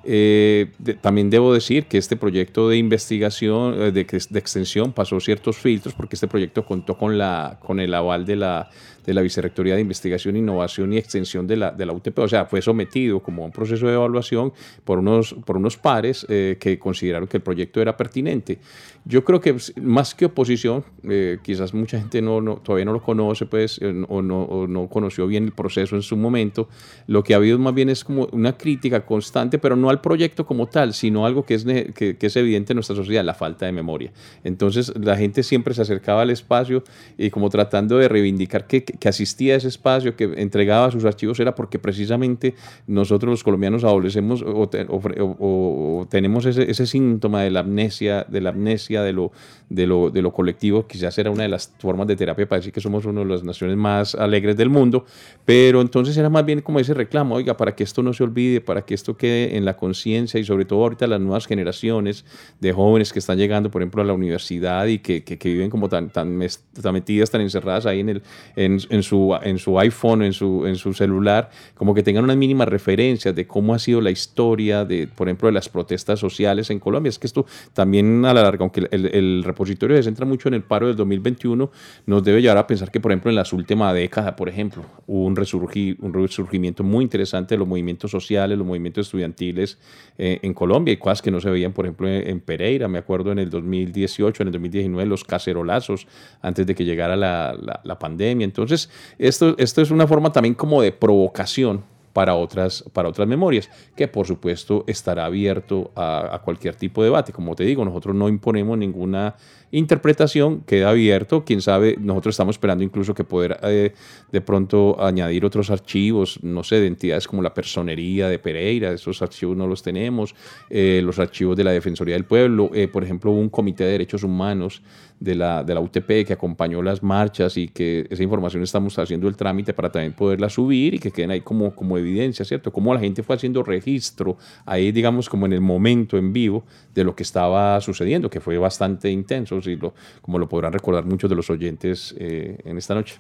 Eh, 0.10 0.72
también 1.02 1.30
debo 1.30 1.54
decir 1.54 1.88
que 1.88 1.98
este 1.98 2.16
proyecto 2.16 2.70
de 2.70 2.78
investigación, 2.78 3.74
eh, 3.74 3.92
de, 3.92 4.06
de, 4.06 4.40
extensión, 4.40 4.94
pasó 4.94 5.20
ciertos 5.20 5.58
filtros 5.58 5.94
porque 5.96 6.16
este 6.16 6.30
proyecto 6.30 6.64
contó 6.66 6.98
con, 6.98 7.18
la, 7.18 7.60
con 7.62 7.82
el 7.82 7.94
aval 7.94 8.26
de 8.26 8.38
la 8.38 8.70
de 9.08 9.14
la 9.14 9.22
Vicerrectoría 9.22 9.76
de 9.76 9.82
Investigación, 9.82 10.36
Innovación 10.36 10.92
y 10.92 10.98
Extensión 10.98 11.48
de 11.48 11.56
la, 11.56 11.72
de 11.72 11.86
la 11.86 11.94
UTP. 11.94 12.20
O 12.20 12.28
sea, 12.28 12.46
fue 12.46 12.62
sometido 12.62 13.22
como 13.22 13.46
un 13.46 13.52
proceso 13.54 13.88
de 13.88 13.94
evaluación 13.94 14.52
por 14.84 15.00
unos, 15.00 15.34
por 15.46 15.56
unos 15.56 15.78
pares 15.78 16.26
eh, 16.30 16.58
que 16.60 16.78
consideraron 16.78 17.28
que 17.28 17.38
el 17.38 17.44
proyecto 17.44 17.82
era 17.82 17.96
pertinente. 17.96 18.60
Yo 19.06 19.24
creo 19.24 19.40
que 19.40 19.56
más 19.82 20.14
que 20.14 20.26
oposición, 20.26 20.84
eh, 21.10 21.38
quizás 21.42 21.74
mucha 21.74 21.98
gente 21.98 22.22
no, 22.22 22.42
no, 22.42 22.58
todavía 22.58 22.84
no 22.84 22.92
lo 22.92 23.02
conoce 23.02 23.46
pues, 23.46 23.80
eh, 23.82 24.04
o, 24.10 24.22
no, 24.22 24.68
no 24.68 24.90
conoció 24.90 25.26
bien 25.26 25.46
el 25.46 25.52
proceso 25.54 25.96
en 25.96 26.02
su 26.02 26.18
momento. 26.18 26.68
Lo 27.08 27.24
que 27.24 27.34
ha 27.34 27.38
habido 27.38 27.58
más 27.58 27.74
bien 27.74 27.88
es 27.88 28.04
como 28.04 28.28
una 28.34 28.58
crítica 28.58 29.06
constante, 29.06 29.58
pero 29.58 29.78
no 29.78 29.90
al 29.90 30.02
proyecto 30.02 30.46
como 30.46 30.68
tal, 30.68 30.94
sino 30.94 31.26
algo 31.26 31.46
que 31.46 31.54
es, 31.54 31.64
que, 31.64 32.18
que 32.18 32.28
es 32.28 32.36
evidente 32.36 32.74
en 32.74 32.76
nuestra 32.76 32.98
sociedad, 32.98 33.24
la 33.24 33.34
falta 33.34 33.66
de 33.66 33.72
memoria. 33.72 34.12
Entonces 34.44 34.92
la 35.00 35.16
gente 35.16 35.44
siempre 35.44 35.74
se 35.74 35.84
acercaba 35.84 36.24
al 36.24 36.30
espacio 36.30 36.84
y 37.18 37.30
como 37.30 37.50
tratando 37.50 37.98
de 37.98 38.10
reivindicar 38.10 38.68
que, 38.68 38.84
que 39.00 39.10
asistía 39.10 39.54
a 39.54 39.58
ese 39.58 39.68
espacio, 39.68 40.16
que 40.16 40.26
entregaba 40.38 40.92
sus 40.92 41.06
archivos, 41.06 41.40
era 41.40 41.56
porque 41.56 41.80
precisamente 41.80 42.56
nosotros 42.88 43.30
los 43.32 43.44
colombianos 43.44 43.84
adolecemos 43.84 44.44
o, 44.46 46.08
tenemos 46.10 46.46
ese, 46.46 46.86
síntoma 46.86 47.42
de 47.44 47.52
la 47.52 47.62
amnesia, 47.62 48.26
de 48.28 48.42
la 48.42 48.50
amnesia 48.50 49.02
de 49.02 49.14
lo, 49.14 49.32
de 49.70 49.88
lo, 49.88 50.10
de 50.10 50.22
lo 50.22 50.32
colectivo, 50.32 50.88
quizás 50.88 51.18
era 51.18 51.32
una 51.32 51.44
de 51.44 51.50
las 51.50 51.74
formas 51.80 52.08
de 52.08 52.16
terapia 52.16 52.48
para 52.48 52.60
decir 52.60 52.74
que 52.74 52.82
somos 52.82 53.06
una 53.06 53.22
de 53.22 53.28
las 53.28 53.44
naciones 53.44 53.78
más 53.78 54.16
alegres 54.16 54.58
del 54.58 54.70
mundo, 54.70 55.06
pero 55.46 55.82
entonces 55.82 56.16
era 56.18 56.30
más 56.30 56.46
bien 56.46 56.62
como 56.62 56.80
ese 56.80 56.94
reclamo, 56.94 57.36
oiga, 57.36 57.58
para 57.58 57.76
que 57.76 57.84
esto 57.84 58.04
no 58.04 58.14
se 58.14 58.24
olvide, 58.24 58.62
para 58.62 58.84
que 58.84 58.94
esto 58.94 59.18
quede 59.18 59.58
en 59.58 59.66
la 59.66 59.76
conciencia 59.76 60.40
y 60.40 60.44
sobre 60.44 60.66
todo 60.66 60.84
ahorita 60.84 61.08
las 61.08 61.20
nuevas 61.20 61.46
generaciones 61.46 62.26
de 62.60 62.74
jóvenes 62.74 63.14
que 63.14 63.20
están 63.20 63.38
llegando, 63.38 63.70
por 63.72 63.82
ejemplo, 63.82 64.02
a 64.02 64.06
la 64.06 64.14
universidad 64.14 64.86
y 64.88 65.00
que, 65.00 65.24
que, 65.24 65.50
viven 65.50 65.70
como 65.70 65.90
tan, 65.90 66.10
tan, 66.10 66.40
tan, 66.82 66.94
metidas, 66.94 67.32
tan 67.32 67.42
encerradas 67.42 67.86
ahí 67.86 68.00
en, 68.00 68.10
el, 68.10 68.22
en, 68.56 68.80
en 68.90 69.04
su, 69.04 69.38
en 69.42 69.58
su 69.58 69.80
iPhone, 69.80 70.24
en 70.24 70.34
su, 70.34 70.66
en 70.66 70.76
su 70.76 70.94
celular, 70.94 71.50
como 71.76 71.94
que 71.94 72.04
tengan 72.04 72.24
unas 72.24 72.38
mínimas 72.38 72.68
referencias 72.68 73.36
de 73.36 73.48
cómo 73.48 73.74
ha 73.74 73.80
sido 73.80 74.02
la 74.02 74.12
historia 74.12 74.86
de, 74.86 75.08
por 75.08 75.28
ejemplo, 75.28 75.48
de 75.48 75.54
las 75.54 75.70
protestas 75.70 76.20
sociales 76.20 76.70
en 76.70 76.80
Colombia. 76.80 77.10
Es 77.10 77.20
que 77.20 77.28
esto 77.28 77.46
también 77.74 78.26
a 78.26 78.34
la 78.34 78.44
larga, 78.44 78.64
aunque 78.64 78.88
el, 78.92 79.06
el 79.08 79.44
repositorio 79.44 79.98
se 79.98 80.04
centra 80.04 80.26
mucho 80.26 80.48
en 80.48 80.56
el 80.56 80.64
paro 80.64 80.88
del 80.88 80.96
2021, 80.96 81.72
nos 82.06 82.24
debe 82.24 82.42
llevar 82.42 82.58
a 82.58 82.68
pensar 82.68 82.92
que, 82.92 83.00
por 83.00 83.12
ejemplo, 83.12 83.30
en 83.30 83.36
las 83.36 83.54
últimas 83.54 83.94
décadas, 83.94 84.34
por 84.34 84.50
ejemplo, 84.50 84.84
hubo 85.06 85.26
un, 85.26 85.36
resurgir, 85.36 85.98
un 86.02 86.14
resurgimiento 86.14 86.84
muy 86.84 87.04
interesante 87.04 87.56
de 87.56 87.60
los 87.60 87.68
movimientos 87.68 88.12
sociales, 88.12 88.58
los 88.58 88.68
movimientos 88.68 89.08
estudiantiles 89.08 89.78
eh, 90.18 90.40
en 90.42 90.54
Colombia 90.54 90.94
y 90.94 90.98
cosas 90.98 91.22
que 91.22 91.32
no 91.32 91.40
se 91.40 91.50
veían, 91.50 91.74
por 91.74 91.86
ejemplo, 91.86 92.08
en, 92.08 92.40
Pereira. 92.40 92.88
Me 92.88 93.00
acuerdo 93.00 93.32
en 93.32 93.40
el 93.40 93.50
2018, 93.50 94.44
en 94.44 94.48
el 94.48 94.54
2019, 94.54 95.10
los 95.10 95.24
cacerolazos 95.24 96.08
antes 96.42 96.66
de 96.66 96.76
que 96.76 96.86
llegara 96.86 97.16
la, 97.16 97.56
la, 97.60 97.82
la 97.84 98.00
pandemia. 98.00 98.46
Entonces, 98.46 98.67
esto, 98.74 99.56
esto 99.58 99.82
es 99.82 99.92
una 99.92 100.08
forma 100.08 100.32
también 100.32 100.54
como 100.54 100.82
de 100.82 100.92
provocación 100.92 101.84
para 102.18 102.34
otras, 102.34 102.84
para 102.94 103.10
otras 103.10 103.28
memorias, 103.28 103.70
que 103.96 104.08
por 104.08 104.26
supuesto 104.26 104.84
estará 104.88 105.26
abierto 105.26 105.92
a, 105.96 106.42
cualquier 106.44 106.74
tipo 106.74 107.04
de 107.04 107.10
debate. 107.10 107.32
Como 107.32 107.54
te 107.56 107.64
digo, 107.64 107.86
nosotros 107.86 108.16
no 108.16 108.28
imponemos 108.28 108.76
ninguna 108.76 109.36
interpretación, 109.72 110.62
queda 110.62 110.90
abierto, 110.90 111.44
quién 111.44 111.62
sabe, 111.62 111.96
nosotros 112.00 112.34
estamos 112.34 112.56
esperando 112.56 112.84
incluso 112.84 113.14
que 113.14 113.24
poder 113.24 113.60
eh, 113.64 113.94
de 114.32 114.42
pronto 114.42 115.02
añadir 115.04 115.46
otros 115.46 115.70
archivos, 115.70 116.40
no 116.44 116.64
sé, 116.64 116.80
de 116.80 116.88
entidades 116.88 117.28
como 117.28 117.42
la 117.42 117.54
personería 117.54 118.30
de 118.30 118.40
Pereira, 118.40 118.92
esos 118.92 119.22
archivos 119.22 119.58
no 119.58 119.68
los 119.68 119.84
tenemos, 119.84 120.36
eh, 120.70 121.02
los 121.04 121.20
archivos 121.20 121.58
de 121.58 121.64
la 121.64 121.72
Defensoría 121.72 122.16
del 122.16 122.26
Pueblo, 122.26 122.70
eh, 122.74 122.88
por 122.88 123.04
ejemplo, 123.04 123.32
un 123.32 123.50
comité 123.50 123.84
de 123.84 123.92
derechos 123.92 124.24
humanos 124.24 124.82
de 125.20 125.36
la, 125.36 125.64
de 125.64 125.74
la 125.74 125.82
UTP 125.82 126.26
que 126.26 126.34
acompañó 126.34 126.82
las 126.82 127.02
marchas 127.02 127.58
y 127.58 127.68
que 127.68 128.08
esa 128.10 128.24
información 128.24 128.62
estamos 128.64 128.98
haciendo 129.00 129.28
el 129.28 129.36
trámite 129.36 129.74
para 129.74 129.92
también 129.92 130.14
poderla 130.14 130.50
subir 130.50 130.94
y 130.94 131.00
que 131.00 131.12
queden 131.12 131.32
ahí 131.32 131.42
como, 131.42 131.76
como 131.76 131.98
evidencia, 131.98 132.46
¿cierto? 132.46 132.72
Cómo 132.72 132.94
la 132.94 133.00
gente 133.00 133.24
fue 133.24 133.36
haciendo 133.36 133.64
registro 133.64 134.38
ahí, 134.66 134.92
digamos, 134.92 135.28
como 135.30 135.46
en 135.46 135.54
el 135.54 135.62
momento 135.62 136.18
en 136.18 136.34
vivo 136.34 136.64
de 136.94 137.04
lo 137.04 137.16
que 137.16 137.24
estaba 137.24 137.80
sucediendo, 137.82 138.30
que 138.30 138.40
fue 138.40 138.58
bastante 138.58 139.10
intenso, 139.10 139.57
lo, 139.66 139.94
como 140.22 140.40
lo 140.40 140.48
podrán 140.48 140.74
recordar 140.74 141.06
muchos 141.06 141.30
de 141.30 141.36
los 141.36 141.50
oyentes 141.50 142.16
eh, 142.18 142.58
en 142.64 142.78
esta 142.78 142.96
noche. 142.96 143.20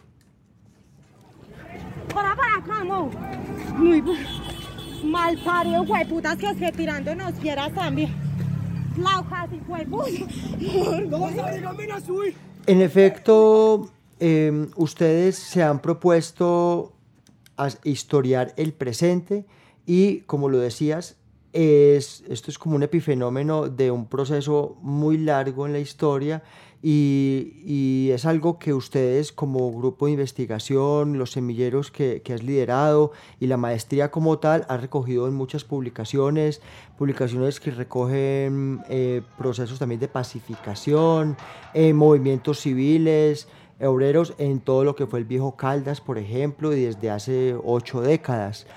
Muy 3.78 4.02
mal 5.04 5.38
parido, 5.44 5.86
putas 6.10 6.38
que 6.38 6.50
esté 6.50 6.72
tirándonos 6.72 7.34
quieras 7.34 7.74
también. 7.74 8.14
En 12.66 12.82
efecto, 12.82 13.92
eh, 14.20 14.68
ustedes 14.76 15.38
se 15.38 15.62
han 15.62 15.80
propuesto 15.80 16.94
a 17.58 17.70
historiar 17.84 18.54
el 18.58 18.74
presente 18.74 19.46
y, 19.86 20.22
como 20.22 20.50
lo 20.50 20.58
decías, 20.58 21.18
es, 21.54 22.24
esto 22.28 22.52
es 22.52 22.60
como 22.60 22.76
un 22.76 22.84
epifenómeno 22.84 23.70
de 23.70 23.92
un 23.92 24.08
proceso 24.08 24.78
muy 24.82 25.18
largo 25.18 25.66
en 25.66 25.74
la 25.74 25.80
historia 25.80 26.44
y, 26.82 27.54
y, 27.66 28.12
es 28.12 28.26
algo 28.26 28.60
que 28.60 28.72
ustedes 28.74 29.32
como 29.32 29.72
grupo 29.74 30.06
de 30.06 30.12
investigación, 30.12 31.18
los 31.18 31.32
semilleros 31.32 31.90
que, 31.90 32.22
que 32.22 32.34
has 32.34 32.44
liderado 32.44 33.12
y 33.40 33.48
la 33.48 33.58
maestría 33.58 34.12
como 34.12 34.38
tal, 34.38 34.64
han 34.70 34.82
recogido 34.82 35.28
en 35.28 35.34
muchas 35.34 35.64
publicaciones, 35.64 36.62
publicaciones 36.98 37.60
que 37.60 37.72
recogen 37.72 38.82
eh, 38.90 39.24
procesos 39.40 39.80
también 39.80 40.00
de 40.00 40.08
pacificación, 40.08 41.36
eh, 41.74 41.94
movimientos 41.94 42.60
civiles, 42.60 43.48
obreros 43.82 44.36
en 44.38 44.60
todo 44.60 44.84
lo 44.84 44.96
que 44.96 45.08
fue 45.08 45.20
el 45.20 45.26
viejo 45.26 45.56
Caldas, 45.56 46.00
por 46.00 46.20
ejemplo, 46.20 46.74
y 46.74 46.84
desde 46.84 47.10
hace 47.10 47.56
ocho 47.64 48.02
décadas. 48.02 48.68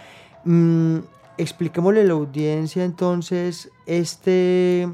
Mm, 0.44 1.00
expliquémosle 1.40 2.02
a 2.02 2.04
la 2.04 2.12
audiencia 2.12 2.85
entonces 2.85 3.70
este, 3.87 4.88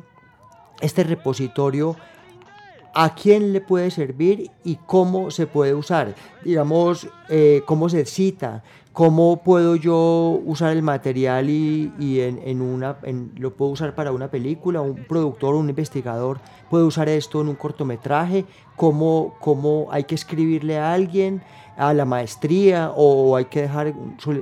este 0.81 1.05
repositorio 1.05 1.97
a 2.95 3.15
quién 3.15 3.53
le 3.53 3.61
puede 3.61 3.91
servir 3.91 4.51
y 4.65 4.77
cómo 4.87 5.31
se 5.31 5.47
puede 5.47 5.75
usar. 5.75 6.15
Digamos, 6.43 7.07
eh, 7.29 7.63
cómo 7.67 7.91
se 7.91 8.07
cita, 8.07 8.65
cómo 8.95 9.43
puedo 9.43 9.77
yo 9.77 10.41
usar 10.47 10.73
el 10.73 10.83
material 10.83 11.51
y, 11.51 11.93
en, 12.21 12.63
una, 12.63 12.97
lo 13.37 13.53
puedo 13.55 13.73
usar 13.73 13.95
para 13.95 14.13
una 14.13 14.31
película, 14.31 14.81
un 14.81 15.05
productor, 15.05 15.55
un 15.57 15.69
investigador 15.69 16.41
puede 16.71 16.85
usar 16.85 17.11
esto 17.11 17.43
en 17.43 17.49
un 17.49 17.55
cortometraje, 17.55 18.47
cómo, 18.75 19.35
cómo 19.41 19.89
hay 19.91 20.05
que 20.05 20.15
escribirle 20.15 20.79
a 20.79 20.95
alguien 20.95 21.43
a 21.77 21.93
la 21.95 22.05
maestría 22.05 22.93
o 22.95 23.37
hay 23.37 23.47
que 23.47 23.63
dejar 23.63 23.95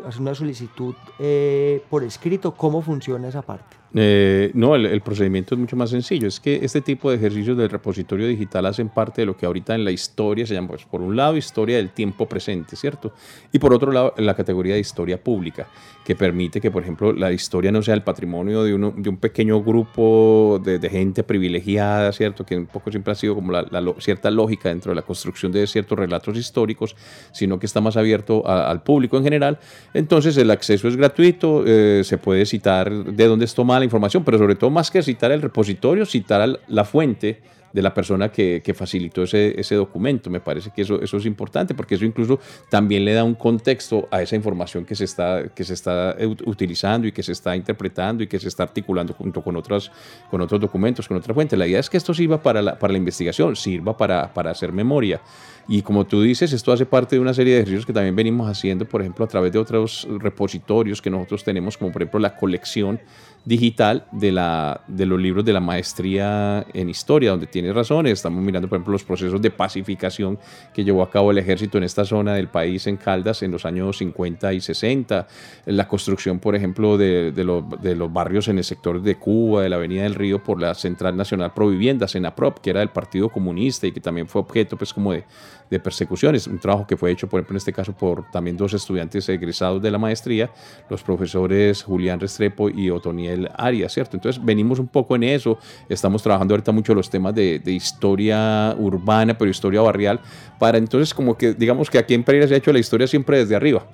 hacer 0.07 0.21
una 0.21 0.35
solicitud 0.35 0.95
eh, 1.19 1.85
por 1.91 2.05
escrito, 2.05 2.55
cómo 2.55 2.81
funciona 2.83 3.29
esa 3.29 3.43
parte. 3.43 3.84
Eh, 3.97 4.51
no, 4.55 4.75
el, 4.75 5.01
procedimiento 5.03 5.55
es 5.55 5.61
mucho 5.61 5.77
más 5.77 5.91
sencillo. 5.91 6.27
Es 6.27 6.41
que 6.41 6.61
este 6.63 6.81
tipo 6.81 7.11
de 7.11 7.17
ejercicios 7.17 7.57
del 7.57 7.71
repositorio 7.71 8.27
digital 8.27 8.67
hacen 8.67 8.89
parte 8.89 9.23
de 9.23 9.27
lo 9.27 9.37
que 9.37 9.47
ahorita 9.47 9.75
en 9.75 9.85
la 9.85 9.93
historia 9.93 10.47
se 10.47 10.55
llama, 10.55 10.69
pues, 10.69 10.85
por 10.85 11.01
un 11.01 11.17
lado, 11.17 11.37
historia 11.37 11.77
del 11.77 11.91
tiempo 11.91 12.27
presente, 12.27 12.75
¿cierto? 12.75 13.13
Y 13.53 13.59
por 13.61 13.73
otro 13.73 13.93
lado, 13.93 14.15
la 14.17 14.35
categoría 14.35 14.75
de 14.75 14.81
historia 14.81 15.23
pública, 15.23 15.69
que 16.05 16.17
permite 16.17 16.61
que, 16.61 16.71
por 16.71 16.83
ejemplo, 16.83 17.13
la 17.13 17.33
historia 17.33 17.71
no 17.71 17.83
sea 17.83 17.95
el 17.95 18.03
patrimonio 18.03 18.65
de, 18.65 18.75
uno, 18.75 18.93
de 18.97 19.09
un 19.09 19.17
pequeño 19.17 19.63
grupo 19.63 20.61
de, 20.63 20.85
gente 20.91 21.23
privilegiada, 21.23 22.13
¿cierto? 22.13 22.45
Que 22.45 22.57
un 22.57 22.67
poco 22.67 22.91
siempre 22.91 23.13
ha 23.13 23.15
sido 23.15 23.35
como 23.35 23.53
la, 23.53 23.95
cierta 23.99 24.31
lógica 24.31 24.69
dentro 24.69 24.91
de 24.91 24.97
la 24.97 25.03
construcción 25.03 25.53
de 25.53 25.67
ciertos 25.67 25.99
relatos 25.99 26.37
históricos, 26.37 26.95
sino 27.33 27.59
que 27.59 27.67
está 27.67 27.81
más 27.81 27.97
abierto 27.97 28.47
al 28.47 28.83
público 28.83 29.17
en 29.17 29.25
general. 29.25 29.59
Entonces, 29.95 30.37
el 30.37 30.51
acceso 30.51 30.89
es 30.89 30.97
gratuito, 30.97 31.65
eh, 31.67 32.03
se 32.05 32.19
puede 32.19 32.45
citar 32.45 32.93
de 32.93 33.27
dónde 33.27 33.45
es 33.45 33.55
tomada 33.55 33.84
información, 33.85 34.25
pero 34.25 34.39
sobre 34.39 34.55
todo 34.55 34.71
más 34.71 34.91
que 34.91 35.03
citar 35.03 35.33
el 35.33 35.43
repositorio, 35.43 36.07
citar 36.07 36.61
la 36.69 36.85
fuente 36.85 37.43
de 37.75 37.83
la 37.83 37.93
persona 37.93 38.31
que, 38.31 38.75
facilitó 38.75 39.25
ese, 39.25 39.61
ese, 39.61 39.75
documento. 39.75 40.31
Me 40.31 40.39
parece 40.39 40.71
que 40.71 40.83
eso, 40.83 41.03
eso 41.03 41.17
es 41.17 41.27
importante 41.27 41.75
porque 41.75 41.97
eso 41.97 42.05
incluso 42.05 42.39
también 42.71 43.05
le 43.05 43.13
da 43.13 43.25
un 43.25 43.35
contexto 43.35 44.07
a 44.13 44.23
esa 44.23 44.37
información 44.37 44.85
que 44.85 44.95
se 44.95 45.05
está, 45.05 45.49
que 45.49 45.65
se 45.65 45.75
está 45.75 46.17
utilizando 46.47 47.09
y 47.09 47.13
que 47.13 47.25
se 47.25 47.33
está 47.33 47.57
interpretando 47.57 48.23
y 48.23 48.29
que 48.29 48.39
se 48.39 48.47
está 48.47 48.63
articulando 48.63 49.13
junto 49.13 49.43
con, 49.43 49.57
otros, 49.57 49.91
con 50.31 50.41
otros 50.41 50.61
documentos, 50.61 51.09
con 51.09 51.17
otra 51.17 51.35
fuente. 51.35 51.57
La 51.57 51.67
idea 51.67 51.81
es 51.81 51.91
que 51.91 51.97
esto 51.97 52.15
sirva 52.15 52.41
para 52.41 52.63
la, 52.63 52.79
para 52.79 52.93
la 52.93 52.99
investigación, 52.99 53.57
sirva 53.57 53.97
para, 53.97 54.33
para 54.33 54.53
hacer 54.53 54.73
memoria. 54.73 55.21
Y 55.67 55.83
como 55.83 56.07
tú 56.07 56.23
dices, 56.23 56.53
esto 56.53 56.71
hace 56.71 56.87
parte 56.87 57.17
de 57.17 57.21
una 57.21 57.35
serie 57.35 57.55
de 57.55 57.61
ejercicios 57.61 57.87
que 57.87 57.93
también 57.93 58.15
venimos 58.15 58.49
haciendo, 58.49 58.85
por 58.85 59.01
ejemplo, 59.01 59.25
a 59.25 59.29
través 59.29 59.51
de 59.51 59.59
otros 59.59 60.07
repositorios 60.21 61.03
que 61.03 61.11
nosotros 61.11 61.43
tenemos, 61.43 61.77
como 61.77 61.91
por 61.91 62.03
ejemplo 62.03 62.21
la 62.21 62.37
colección 62.37 63.01
digital 63.45 64.07
de, 64.11 64.33
la, 64.33 64.81
de 64.87 65.05
los 65.05 65.21
libros 65.21 65.45
de 65.45 65.53
la 65.53 65.61
maestría 65.61 66.65
en 66.73 66.89
historia, 66.89 67.31
donde 67.31 67.47
tiene 67.47 67.73
razón. 67.73 68.07
Estamos 68.07 68.43
mirando, 68.43 68.69
por 68.69 68.77
ejemplo, 68.77 68.93
los 68.93 69.05
procesos 69.05 69.41
de 69.43 69.51
pacificación 69.51 70.39
que 70.73 70.83
llevó 70.83 71.03
a 71.03 71.11
cabo 71.11 71.31
el 71.31 71.39
ejército 71.39 71.77
en 71.79 71.85
esta 71.85 72.05
zona 72.05 72.35
del 72.35 72.49
país, 72.49 72.87
en 72.87 72.97
Caldas, 72.97 73.43
en 73.43 73.51
los 73.51 73.67
años 73.67 73.99
50 73.99 74.53
y 74.55 74.61
60. 74.61 75.27
La 75.67 75.87
construcción, 75.87 76.39
por 76.39 76.55
ejemplo, 76.55 76.97
de, 76.97 77.33
de, 77.33 77.63
de 77.83 77.95
los 77.95 78.13
barrios 78.13 78.49
en 78.49 78.59
el 78.59 78.65
sector 78.65 79.03
de 79.03 79.17
Cuba, 79.17 79.63
de 79.63 79.69
la 79.69 79.77
Avenida 79.77 80.05
del 80.05 80.15
Río, 80.15 80.43
por 80.43 80.61
la 80.61 80.75
Central 80.75 81.17
Nacional 81.17 81.53
Provivienda, 81.53 82.09
Senaprop, 82.09 82.59
que 82.59 82.71
era 82.71 82.81
del 82.81 82.91
Partido 82.91 83.29
Comunista 83.29 83.87
y 83.87 83.93
que 83.93 84.01
también 84.01 84.27
fue 84.27 84.41
objeto, 84.41 84.79
pues, 84.79 84.95
como 84.95 85.13
de, 85.13 85.25
de 85.71 85.81
persecuciones. 85.81 86.47
Un 86.47 86.59
trabajo 86.59 86.87
que 86.87 86.97
fue 86.97 87.11
hecho, 87.11 87.29
por 87.29 87.41
ejemplo, 87.41 87.55
en 87.55 87.59
este 87.59 87.73
caso, 87.73 87.93
por 87.93 88.31
también 88.31 88.57
dos 88.57 88.75
estudiantes 88.75 89.29
egresados 89.29 89.83
de 89.83 89.91
la 89.91 89.99
maestría, 89.99 90.51
los 90.89 91.03
profesores 91.03 91.83
Julián 91.83 92.21
Restrepo 92.21 92.69
y 92.69 92.91
Otoniel 92.91 93.51
área, 93.57 93.89
¿cierto? 93.89 94.17
Entonces 94.17 94.45
venimos 94.45 94.79
un 94.79 94.89
poco 94.89 95.17
en 95.17 95.25
eso, 95.25 95.59
estamos 95.89 96.23
trabajando 96.23 96.55
ahorita 96.55 96.73
mucho 96.73 96.95
los 96.95 97.11
temas 97.11 97.35
de, 97.35 97.63
historia 97.67 98.75
urbana, 98.79 99.37
pero 99.37 99.51
historia 99.51 99.81
barrial, 99.81 100.21
para 100.59 100.79
entonces 100.79 101.13
como 101.13 101.37
que 101.37 101.55
digamos 101.55 101.91
que 101.91 101.99
aquí 101.99 102.15
en 102.15 102.23
Pereira 102.23 102.47
se 102.47 102.55
ha 102.55 102.57
hecho 102.57 102.73
la 102.73 102.79
historia 102.79 103.07
siempre 103.07 103.39
desde 103.39 103.57
arriba, 103.57 103.87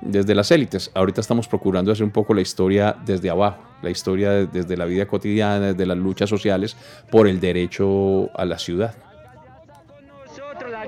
desde 0.00 0.34
las 0.34 0.50
élites. 0.50 0.90
Ahorita 0.94 1.20
estamos 1.20 1.48
procurando 1.48 1.92
hacer 1.92 2.04
un 2.04 2.10
poco 2.10 2.34
la 2.34 2.42
historia 2.42 2.94
desde 3.04 3.30
abajo, 3.30 3.62
la 3.80 3.90
historia 3.90 4.46
desde 4.46 4.76
la 4.76 4.84
vida 4.84 5.06
cotidiana, 5.06 5.68
desde 5.68 5.86
las 5.86 5.96
luchas 5.96 6.28
sociales 6.28 6.76
por 7.10 7.26
el 7.26 7.40
derecho 7.40 8.30
a 8.38 8.44
la 8.44 8.58
ciudad 8.58 8.94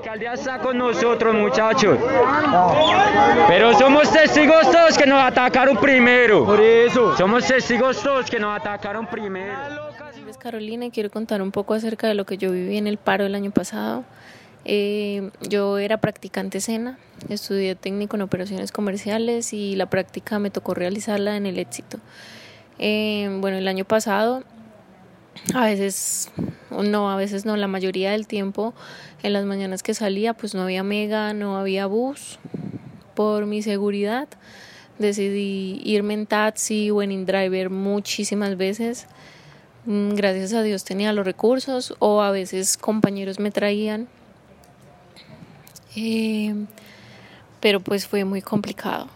alcaldía 0.05 0.35
está 0.35 0.59
con 0.59 0.77
nosotros, 0.77 1.35
muchachos. 1.35 1.99
Pero 3.49 3.73
somos 3.79 4.13
testigos 4.13 4.71
todos 4.71 4.99
que 4.99 5.07
nos 5.07 5.23
atacaron 5.25 5.79
primero. 5.79 6.45
Por 6.45 6.61
eso. 6.61 7.17
Somos 7.17 7.47
testigos 7.47 8.03
todos 8.03 8.31
que 8.31 8.39
nos 8.39 8.55
atacaron 8.61 9.07
primero. 9.07 9.55
Es 10.29 10.37
Carolina 10.37 10.85
y 10.85 10.91
quiero 10.91 11.11
contar 11.11 11.41
un 11.41 11.51
poco 11.51 11.73
acerca 11.73 12.07
de 12.07 12.15
lo 12.15 12.27
que 12.27 12.37
yo 12.37 12.53
viví 12.53 12.77
en 12.77 12.87
el 12.87 12.99
paro 12.99 13.25
el 13.25 13.35
año 13.35 13.51
pasado. 13.51 14.05
Eh, 14.67 15.31
yo 15.49 15.79
era 15.79 15.99
practicante 15.99 16.61
SENA, 16.61 16.99
estudié 17.31 17.75
técnico 17.75 18.17
en 18.17 18.23
operaciones 18.23 18.73
comerciales 18.73 19.55
y 19.55 19.75
la 19.75 19.87
práctica 19.87 20.39
me 20.39 20.51
tocó 20.51 20.75
realizarla 20.75 21.37
en 21.37 21.47
el 21.47 21.59
éxito. 21.59 21.99
Eh, 22.79 23.35
bueno, 23.41 23.57
el 23.57 23.69
año 23.69 23.87
pasado 23.87 24.43
a 25.55 25.65
veces 25.67 26.31
no, 26.71 27.11
a 27.11 27.17
veces 27.17 27.45
no, 27.45 27.57
la 27.57 27.69
mayoría 27.69 28.13
del 28.13 28.27
tiempo 28.27 28.75
en 29.23 29.33
las 29.33 29.45
mañanas 29.45 29.83
que 29.83 29.95
salía 29.95 30.35
pues 30.35 30.55
no 30.55 30.63
había 30.63 30.83
mega, 30.83 31.35
no 31.35 31.57
había 31.57 31.87
bus. 31.87 32.39
Por 33.15 33.47
mi 33.47 33.63
seguridad 33.63 34.29
decidí 34.99 35.81
irme 35.85 36.15
en 36.15 36.27
taxi 36.27 36.91
o 36.91 37.03
en 37.03 37.13
InDriver 37.13 37.71
muchísimas 37.71 38.57
veces. 38.57 39.07
Mm, 39.87 40.15
gracias 40.15 40.53
a 40.55 40.63
Dios 40.63 40.85
tenía 40.85 41.13
los 41.13 41.25
recursos 41.25 41.95
o 41.99 42.23
a 42.23 42.31
veces 42.31 42.77
compañeros 42.77 43.39
me 43.39 43.51
traían. 43.51 44.09
Eh, 45.97 46.55
pero 47.61 47.81
pues 47.81 48.07
fue 48.07 48.25
muy 48.25 48.43
complicado 48.43 49.09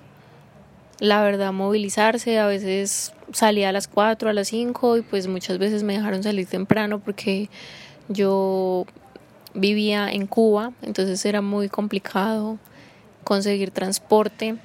la 1.01 1.23
verdad, 1.23 1.53
movilizarse. 1.53 2.39
A 2.39 2.47
veces 2.47 3.13
salía 3.33 3.69
a 3.69 3.73
las 3.73 3.89
4, 3.89 4.31
a 4.31 4.33
las 4.33 4.49
5 4.49 4.99
y 4.99 5.03
pues 5.03 5.29
muchas 5.29 5.59
veces 5.59 5.83
me 5.83 5.95
dejaron 5.95 6.23
salir 6.23 6.47
temprano 6.47 6.99
porque 7.01 7.49
yo 8.09 8.87
vivía 9.55 10.11
en 10.11 10.27
Cuba, 10.27 10.73
entonces 10.83 11.25
era 11.25 11.43
muy 11.43 11.69
complicado 11.69 12.59
conseguir 13.25 13.71
transporte 13.71 14.57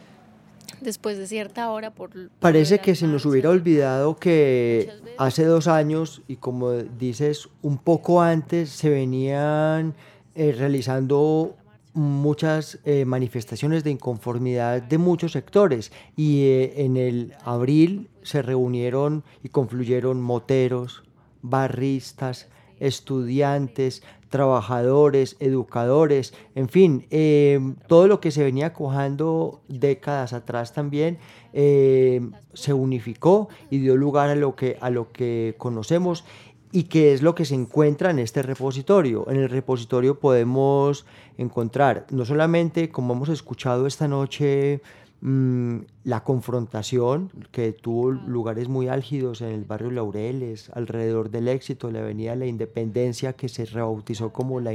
después 0.82 1.18
de 1.18 1.28
cierta 1.28 1.70
hora. 1.70 1.92
Por, 1.92 2.12
Parece 2.40 2.80
que 2.80 2.96
se 2.96 3.08
nos 3.08 3.26
hubiera 3.26 3.50
olvidado 3.50 4.18
que 4.18 4.92
hace 5.18 5.46
dos 5.46 5.68
años 5.68 6.22
y 6.28 6.38
como 6.38 6.72
dices, 6.72 7.50
un 7.62 7.78
poco 7.78 8.22
antes 8.22 8.70
se 8.70 8.90
venían 8.90 9.94
eh, 10.36 10.54
realizando 10.58 11.56
muchas 11.94 12.80
eh, 12.86 13.06
manifestaciones 13.06 13.84
de 13.84 13.92
inconformidad 13.92 14.82
de 14.82 14.98
muchos 14.98 15.34
sectores 15.34 15.92
y 16.16 16.44
eh, 16.44 16.74
en 16.84 16.98
el 16.98 17.34
abril 17.44 18.10
se 18.24 18.42
reunieron 18.42 19.24
y 19.44 19.50
confluyeron 19.50 20.22
moteros, 20.22 21.04
barristas, 21.42 22.50
estudiantes, 22.80 24.02
trabajadores, 24.30 25.38
educadores, 25.40 26.34
en 26.56 26.68
fin, 26.68 27.06
eh, 27.12 27.60
todo 27.88 28.08
lo 28.08 28.20
que 28.20 28.32
se 28.32 28.44
venía 28.44 28.74
cojando 28.74 29.62
décadas 29.68 30.34
atrás 30.34 30.74
también 30.74 31.20
se 31.54 32.74
unificó 32.74 33.48
y 33.70 33.78
dio 33.78 33.96
lugar 33.96 34.32
a 34.32 34.36
lo 34.36 34.56
que, 34.56 34.78
a 34.82 34.90
lo 34.90 35.12
que 35.12 35.54
conocemos 35.60 36.26
y 36.74 36.86
qué 36.86 37.14
es 37.14 37.22
lo 37.22 37.36
que 37.36 37.46
se 37.46 37.54
encuentra 37.54 38.10
en 38.10 38.18
este 38.18 38.42
repositorio. 38.42 39.30
En 39.30 39.38
el 39.38 39.48
repositorio 39.48 40.20
podemos 40.20 41.06
encontrar 41.38 42.06
no 42.12 42.26
solamente, 42.26 42.90
como 42.90 43.14
hemos 43.14 43.30
escuchado 43.30 43.88
esta 43.88 44.08
noche, 44.08 44.82
mm, 45.22 45.78
la 46.04 46.24
confrontación 46.24 47.32
que 47.52 47.72
tuvo 47.72 48.12
lugares 48.12 48.68
muy 48.68 48.88
álgidos 48.88 49.42
en 49.42 49.50
el 49.50 49.64
barrio 49.64 49.92
Laureles, 49.92 50.70
alrededor 50.74 51.30
del 51.30 51.48
éxito, 51.48 51.92
la 51.92 52.00
avenida 52.00 52.32
de 52.32 52.38
la 52.38 52.46
Independencia, 52.46 53.34
que 53.34 53.50
se 53.50 53.66
rebautizó 53.66 54.32
como 54.32 54.60
la, 54.60 54.72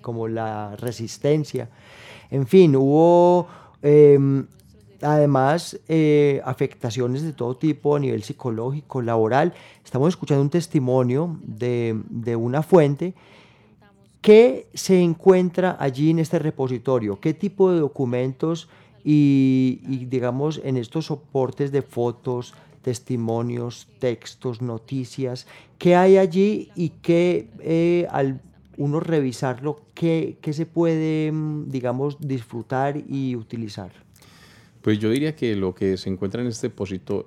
como 0.00 0.28
la 0.28 0.76
Resistencia. 0.76 1.68
En 2.30 2.46
fin, 2.46 2.76
hubo 2.76 3.48
em, 3.82 4.46
además 5.02 5.78
eh, 5.88 6.40
afectaciones 6.44 7.22
de 7.22 7.32
todo 7.32 7.56
tipo 7.56 7.96
a 7.96 8.00
nivel 8.00 8.22
psicológico, 8.22 9.02
laboral. 9.02 9.52
Estamos 9.84 10.10
escuchando 10.10 10.42
un 10.42 10.50
testimonio 10.50 11.38
de, 11.42 12.00
de, 12.08 12.36
una 12.36 12.62
fuente 12.62 13.14
que 14.20 14.68
se 14.74 15.00
encuentra 15.00 15.76
allí 15.80 16.10
en 16.10 16.18
este 16.18 16.38
repositorio, 16.38 17.20
qué 17.20 17.34
tipo 17.34 17.72
de 17.72 17.80
documentos 17.80 18.68
y, 19.02 19.80
digamos 20.08 20.60
en 20.62 20.76
estos 20.76 21.06
soportes 21.06 21.72
de 21.72 21.82
fotos, 21.82 22.54
testimonios, 22.82 23.88
textos, 23.98 24.60
noticias, 24.60 25.46
qué 25.78 25.96
hay 25.96 26.18
allí 26.18 26.70
y 26.74 26.90
qué 27.02 27.48
eh, 27.60 28.06
al 28.10 28.40
uno 28.76 29.00
revisarlo, 29.00 29.80
qué, 29.94 30.38
qué 30.40 30.52
se 30.54 30.64
puede, 30.64 31.30
mm, 31.30 31.70
digamos, 31.70 32.18
disfrutar 32.18 32.96
y 32.96 33.36
utilizar. 33.36 33.92
Pues 34.80 34.98
yo 34.98 35.10
diría 35.10 35.36
que 35.36 35.54
lo 35.54 35.74
que 35.74 35.98
se 35.98 36.08
encuentra 36.08 36.40
en 36.40 36.48
este, 36.48 36.72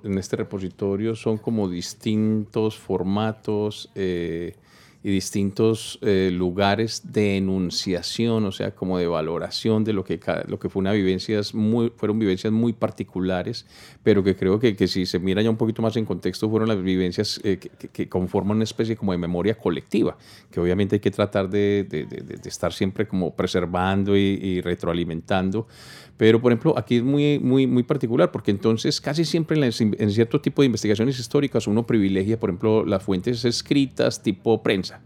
en 0.02 0.18
este 0.18 0.36
repositorio 0.36 1.14
son 1.14 1.38
como 1.38 1.68
distintos 1.68 2.76
formatos 2.76 3.90
eh, 3.94 4.56
y 5.04 5.10
distintos 5.10 5.98
eh, 6.00 6.30
lugares 6.32 7.12
de 7.12 7.36
enunciación, 7.36 8.46
o 8.46 8.52
sea, 8.52 8.74
como 8.74 8.96
de 8.96 9.06
valoración 9.06 9.84
de 9.84 9.92
lo 9.92 10.02
que, 10.02 10.18
lo 10.48 10.58
que 10.58 10.70
fue 10.70 10.80
una 10.80 10.92
vivencias 10.92 11.54
muy, 11.54 11.92
fueron 11.94 12.18
vivencias 12.18 12.50
muy 12.50 12.72
particulares, 12.72 13.66
pero 14.02 14.24
que 14.24 14.34
creo 14.34 14.58
que, 14.58 14.74
que 14.74 14.88
si 14.88 15.04
se 15.04 15.18
mira 15.18 15.42
ya 15.42 15.50
un 15.50 15.58
poquito 15.58 15.82
más 15.82 15.94
en 15.98 16.06
contexto, 16.06 16.48
fueron 16.48 16.70
las 16.70 16.82
vivencias 16.82 17.38
eh, 17.44 17.58
que, 17.58 18.08
conforman 18.08 18.56
una 18.56 18.64
especie 18.64 18.96
como 18.96 19.12
de 19.12 19.18
memoria 19.18 19.58
colectiva, 19.58 20.16
que 20.50 20.58
obviamente 20.58 20.96
hay 20.96 21.00
que 21.00 21.10
tratar 21.10 21.50
de, 21.50 21.86
de, 21.86 22.06
de, 22.06 22.48
estar 22.48 22.72
siempre 22.72 23.06
como 23.06 23.36
preservando 23.36 24.16
y, 24.16 24.20
y 24.20 24.62
retroalimentando. 24.62 25.68
Pero, 26.16 26.40
por 26.40 26.52
ejemplo, 26.52 26.74
aquí 26.78 26.96
es 26.96 27.02
muy, 27.02 27.38
muy, 27.40 27.66
muy 27.66 27.82
particular, 27.82 28.30
porque 28.30 28.50
entonces 28.50 29.00
casi 29.00 29.24
siempre 29.24 29.58
en, 29.60 29.72
cierto 30.12 30.40
tipo 30.40 30.62
de 30.62 30.66
investigaciones 30.66 31.18
históricas 31.18 31.66
uno 31.66 31.86
privilegia, 31.86 32.38
por 32.38 32.50
ejemplo, 32.50 32.84
las 32.84 33.02
fuentes 33.02 33.44
escritas 33.44 34.22
tipo 34.22 34.62
prensa. 34.62 35.00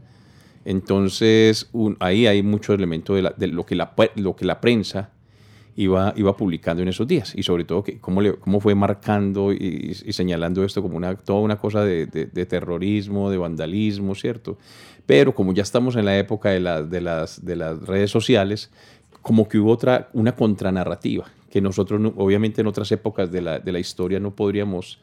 Entonces, 0.64 1.70
ahí 2.00 2.26
hay 2.26 2.42
mucho 2.42 2.74
elemento 2.74 3.14
de, 3.14 3.46
lo, 3.46 3.64
que 3.64 3.74
la, 3.74 3.94
lo 4.16 4.36
que 4.36 4.44
la 4.44 4.60
prensa 4.60 5.12
iba, 5.78 6.12
iba 6.16 6.36
publicando 6.36 6.82
en 6.82 6.88
esos 6.88 7.06
días 7.06 7.32
y 7.36 7.44
sobre 7.44 7.64
todo 7.64 7.84
que, 7.84 8.00
cómo, 8.00 8.20
le, 8.20 8.34
cómo 8.34 8.60
fue 8.60 8.74
marcando 8.74 9.52
y, 9.52 9.94
señalando 10.10 10.64
esto 10.64 10.82
como 10.82 10.96
una, 10.96 11.14
toda 11.14 11.40
una 11.40 11.56
cosa 11.56 11.84
de, 11.84 12.06
de, 12.06 12.46
terrorismo, 12.46 13.30
de 13.30 13.38
vandalismo, 13.38 14.16
¿cierto? 14.16 14.58
Pero 15.06 15.34
como 15.34 15.54
ya 15.54 15.62
estamos 15.62 15.94
en 15.94 16.04
la 16.04 16.18
época 16.18 16.50
de, 16.50 16.60
la, 16.60 16.82
de, 16.82 17.00
las, 17.00 17.44
de 17.44 17.54
las 17.54 17.80
redes 17.80 18.10
sociales, 18.10 18.72
como 19.28 19.46
que 19.46 19.58
hubo 19.58 19.72
otra, 19.72 20.08
una 20.14 20.34
contranarrativa 20.34 21.26
que 21.50 21.60
nosotros 21.60 22.00
obviamente 22.16 22.62
en 22.62 22.66
otras 22.66 22.90
épocas 22.92 23.30
de 23.30 23.42
la, 23.42 23.58
de 23.58 23.72
la 23.72 23.78
historia 23.78 24.18
no 24.18 24.30
podríamos 24.30 25.00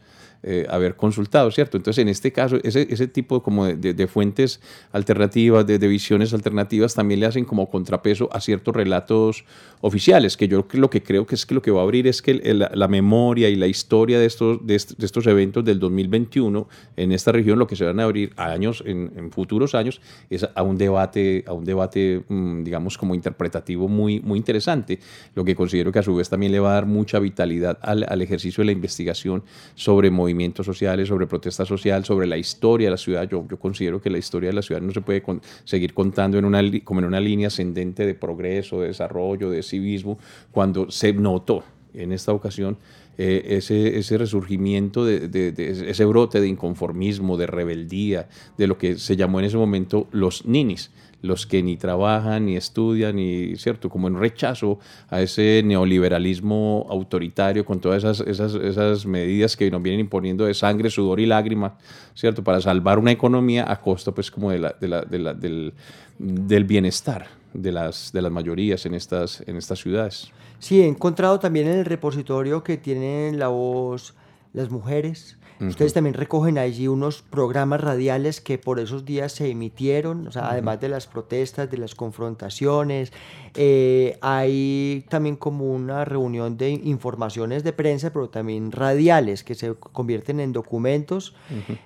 eh, 0.48 0.68
haber 0.70 0.96
consultado, 0.96 1.50
¿cierto? 1.50 1.76
Entonces, 1.76 2.04
en 2.04 2.08
este 2.08 2.32
caso, 2.32 2.58
ese, 2.62 2.86
ese 2.92 3.08
tipo 3.08 3.42
como 3.42 3.66
de, 3.66 4.08
fuentes 4.08 4.62
alternativas, 4.92 5.66
de, 5.66 5.80
visiones 5.80 6.36
alternativas, 6.36 6.94
también 6.94 7.20
le 7.20 7.26
hacen 7.26 7.46
como 7.46 7.68
contrapeso 7.68 8.30
a 8.32 8.40
ciertos 8.40 8.76
relatos 8.76 9.44
oficiales, 9.82 10.38
que 10.38 10.48
yo 10.48 10.68
lo 10.74 10.90
que 10.92 11.02
creo 11.02 11.26
que 11.26 11.34
es 11.34 11.48
que 11.48 11.56
lo 11.56 11.64
que 11.64 11.72
va 11.72 11.80
a 11.80 11.84
abrir 11.84 12.06
es 12.06 12.22
que 12.22 12.36
la, 12.54 12.88
memoria 12.88 13.50
y 13.50 13.56
la 13.56 13.66
historia 13.66 14.20
de 14.20 14.28
estos, 14.28 14.66
de, 14.68 14.76
estos 14.76 15.26
eventos 15.26 15.66
del 15.66 15.80
2021 15.80 16.68
en 16.96 17.12
esta 17.12 17.32
región, 17.32 17.58
lo 17.58 17.66
que 17.66 17.76
se 17.76 17.86
van 17.86 18.00
a 18.00 18.04
abrir 18.04 18.32
a 18.38 18.52
años, 18.52 18.84
en, 18.86 19.32
futuros 19.32 19.74
años, 19.74 20.00
es 20.30 20.48
a 20.54 20.62
un 20.62 20.78
debate, 20.78 21.44
a 21.48 21.54
un 21.54 21.66
debate 21.66 22.24
mm, 22.28 22.64
digamos, 22.64 23.00
como 23.00 23.16
interpretativo 23.16 23.88
muy, 23.88 24.20
muy 24.20 24.38
interesante, 24.38 25.00
lo 25.34 25.44
que 25.44 25.56
considero 25.56 25.92
que 25.92 25.98
a 25.98 26.04
su 26.04 26.16
vez 26.16 26.30
también 26.30 26.52
le 26.52 26.60
va 26.60 26.70
a 26.70 26.74
dar 26.76 26.86
mucha 26.86 27.18
vitalidad 27.18 27.80
al, 27.82 28.06
al 28.08 28.22
ejercicio 28.22 28.62
de 28.62 28.66
la 28.66 28.72
investigación 28.74 29.44
sobre 29.74 30.12
movimientos 30.12 30.25
movimientos 30.26 30.66
sociales, 30.66 31.08
sobre 31.08 31.28
protesta 31.28 31.66
social, 31.66 32.04
sobre 32.04 32.28
la 32.28 32.38
historia 32.38 32.88
de 32.88 32.92
la 32.92 32.98
ciudad. 32.98 33.30
Yo, 33.30 33.46
yo 33.50 33.58
considero 33.58 34.02
que 34.02 34.10
la 34.10 34.18
historia 34.18 34.50
de 34.50 34.56
la 34.56 34.62
ciudad 34.62 34.82
no 34.82 34.92
se 34.92 35.02
puede 35.02 35.24
seguir 35.64 35.94
contando 35.94 36.38
en 36.38 36.46
una, 36.46 36.62
como 36.84 37.00
en 37.00 37.06
una 37.06 37.20
línea 37.20 37.48
ascendente 37.48 38.06
de 38.06 38.16
progreso, 38.16 38.82
de 38.82 38.88
desarrollo, 38.88 39.50
de 39.50 39.62
civismo, 39.64 40.18
cuando 40.52 40.90
se 40.90 41.14
notó 41.14 41.64
en 41.94 42.12
esta 42.12 42.34
ocasión 42.34 42.78
eh, 43.18 43.56
ese, 43.58 43.98
ese, 43.98 44.18
resurgimiento, 44.18 45.06
de, 45.06 45.54
ese 45.88 46.06
brote 46.06 46.42
de 46.42 46.48
inconformismo, 46.48 47.38
de 47.38 47.48
rebeldía, 47.48 48.28
de 48.58 48.68
lo 48.68 48.78
que 48.78 48.98
se 48.98 49.16
llamó 49.16 49.40
en 49.40 49.46
ese 49.46 49.58
momento 49.58 50.08
los 50.12 50.46
ninis 50.46 50.92
los 51.26 51.46
que 51.46 51.62
ni 51.64 51.78
trabajan, 51.78 52.46
ni 52.46 52.56
estudian, 52.56 53.16
ni, 53.16 53.56
¿cierto? 53.56 53.90
Como 53.90 54.08
en 54.08 54.18
rechazo 54.18 54.80
a 55.10 55.22
ese 55.22 55.62
neoliberalismo 55.64 56.88
autoritario 56.90 57.66
con 57.66 57.80
todas 57.80 58.04
esas, 58.04 58.28
esas, 58.28 58.56
esas 58.56 59.06
medidas 59.06 59.58
que 59.58 59.70
nos 59.72 59.82
vienen 59.82 60.02
imponiendo 60.02 60.46
de 60.46 60.54
sangre, 60.54 60.90
sudor 60.90 61.20
y 61.20 61.26
lágrima, 61.26 61.78
¿cierto? 62.14 62.44
Para 62.44 62.62
salvar 62.62 63.00
una 63.00 63.12
economía 63.12 63.70
a 63.70 63.82
costa, 63.82 64.12
pues, 64.12 64.32
como 64.32 64.52
de 64.52 64.60
la, 64.60 64.76
de 64.80 64.88
la, 64.88 65.34
del, 65.34 65.74
del, 66.18 66.64
bienestar 66.64 67.28
de 67.54 67.72
las, 67.72 68.12
de 68.12 68.22
las 68.22 68.32
mayorías 68.32 68.86
en 68.86 68.94
estas, 68.94 69.44
en 69.48 69.58
estas 69.58 69.80
ciudades. 69.80 70.32
Sí, 70.60 70.82
he 70.82 70.88
encontrado 70.88 71.40
también 71.40 71.68
en 71.68 71.80
el 71.80 71.86
repositorio 71.86 72.64
que 72.64 72.78
tienen 72.78 73.40
la 73.40 73.50
voz 73.50 74.14
las 74.54 74.70
mujeres, 74.70 75.38
Ustedes 75.60 75.94
también 75.94 76.14
recogen 76.14 76.58
allí 76.58 76.88
unos 76.88 77.22
programas 77.22 77.80
radiales 77.82 78.42
que 78.42 78.58
por 78.58 78.80
esos 78.80 79.06
días 79.06 79.32
se 79.32 79.50
emitieron, 79.50 80.28
o 80.28 80.32
sea, 80.32 80.50
además 80.50 80.82
de 80.82 80.90
las 80.90 81.08
protestas, 81.08 81.72
de 81.72 81.78
las 81.78 81.96
confrontaciones. 81.96 83.14
Eh, 83.56 84.18
hay 84.22 85.06
también 85.10 85.38
como 85.38 85.72
una 85.72 86.04
reunión 86.04 86.58
de 86.58 86.72
informaciones 86.72 87.64
de 87.64 87.72
prensa, 87.72 88.12
pero 88.12 88.30
también 88.30 88.72
radiales, 88.72 89.44
que 89.44 89.56
se 89.56 89.74
convierten 89.76 90.40
en 90.40 90.52
documentos. 90.52 91.34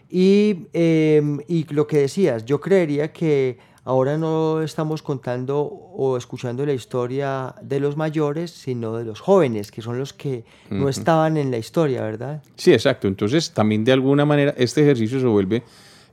y, 0.10 0.68
em, 0.74 1.40
y 1.48 1.72
lo 1.72 1.86
que 1.86 2.00
decías, 2.00 2.46
yo 2.46 2.60
creería 2.60 3.14
que 3.14 3.58
Ahora 3.90 4.20
no 4.20 4.62
estamos 4.62 5.02
contando 5.02 5.62
o 5.62 6.16
escuchando 6.16 6.64
la 6.64 6.74
historia 6.74 7.56
de 7.60 7.80
los 7.80 7.98
mayores, 7.98 8.52
sino 8.52 8.96
de 8.96 9.04
los 9.04 9.20
jóvenes, 9.20 9.72
que 9.72 9.82
son 9.82 9.98
los 9.98 10.14
que 10.14 10.46
no 10.70 10.90
estaban 10.90 11.38
en 11.38 11.50
la 11.50 11.58
historia, 11.58 12.04
¿verdad? 12.04 12.44
Sí, 12.56 12.72
exacto. 12.72 13.08
Entonces, 13.08 13.50
también 13.50 13.84
de 13.84 13.92
alguna 13.92 14.26
manera 14.26 14.54
este 14.58 14.84
ejercicio 14.84 15.20
se 15.20 15.26
vuelve 15.26 15.64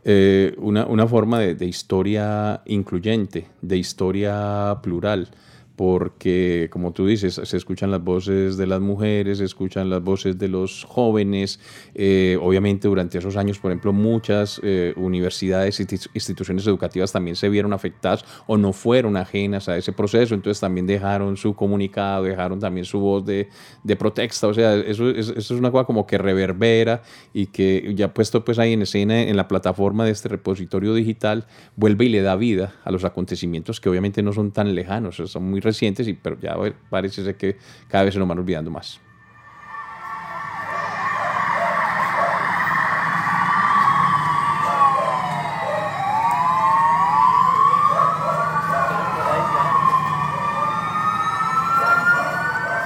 eh, 0.07 0.55
una, 0.57 0.87
una, 0.87 1.07
forma 1.07 1.39
de, 1.39 1.55
de, 1.55 1.67
historia 1.67 2.63
incluyente, 2.65 3.47
de 3.61 3.77
historia 3.77 4.79
plural 4.83 5.29
porque, 5.77 6.69
como 6.73 6.93
tú 6.93 7.07
dices, 7.07 7.35
se 7.43 7.57
escuchan 7.57 7.91
las 7.91 8.03
voces 8.03 8.57
de 8.57 8.67
las 8.67 8.81
mujeres, 8.81 9.39
se 9.39 9.45
escuchan 9.45 9.91
las 9.91 10.03
voces 10.03 10.39
de 10.39 10.49
los 10.49 10.85
jóvenes. 10.85 11.61
Eh, 11.95 12.39
obviamente, 12.41 12.89
durante 12.89 13.19
esos 13.19 13.37
años, 13.37 13.59
por 13.59 13.71
ejemplo, 13.71 13.93
muchas 13.93 14.59
eh, 14.65 14.95
universidades 14.97 15.79
e 15.79 15.87
instituciones 16.15 16.67
educativas 16.67 17.13
también 17.13 17.37
se 17.37 17.51
vieron 17.51 17.75
afectadas 17.75 18.25
o 18.47 18.57
no 18.57 18.73
fueron 18.73 19.19
ajenas 19.19 19.69
a 19.69 19.77
ese 19.77 19.93
proceso, 19.93 20.35
entonces 20.35 20.61
también 20.61 20.87
dejaron 20.87 21.37
su 21.37 21.55
comunicado, 21.55 22.25
dejaron 22.25 22.59
también 22.59 22.87
su 22.87 22.99
voz 22.99 23.27
de, 23.27 23.49
de 23.85 23.97
protesta. 23.97 24.47
O 24.47 24.55
sea, 24.55 24.75
eso, 24.77 25.11
eso, 25.11 25.35
es 25.37 25.51
una 25.51 25.71
cosa 25.71 25.85
como 25.85 26.07
que 26.07 26.17
reverbera 26.17 27.03
y 27.35 27.47
que 27.47 27.93
ya 27.95 28.15
puesto 28.15 28.45
pues 28.45 28.59
ahí 28.59 28.73
en 28.73 28.83
escena 28.83 29.21
en 29.21 29.37
la 29.37 29.47
plataforma 29.47 30.07
de 30.07 30.13
este 30.13 30.31
repositorio 30.31 30.95
digital, 30.95 31.47
vuelve 31.77 32.07
y 32.07 32.09
le 32.09 32.23
da 32.23 32.35
vida 32.35 32.75
a 32.85 32.91
los 32.91 33.05
acontecimientos 33.05 33.81
que 33.81 33.91
obviamente 33.91 34.23
no 34.23 34.33
son 34.33 34.53
tan 34.53 34.75
lejanos, 34.75 35.17
son 35.17 35.51
muy 35.51 35.61
recientes, 35.67 36.09
y, 36.09 36.15
pero 36.15 36.39
ya 36.41 36.57
parece 36.89 37.23
ser 37.23 37.37
que 37.37 37.57
cada 37.89 38.05
vez 38.05 38.15
se 38.15 38.21
nos 38.21 38.29
van 38.29 38.39
olvidando 38.39 38.71
más. 38.71 39.01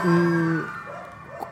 Mm, 0.03 0.61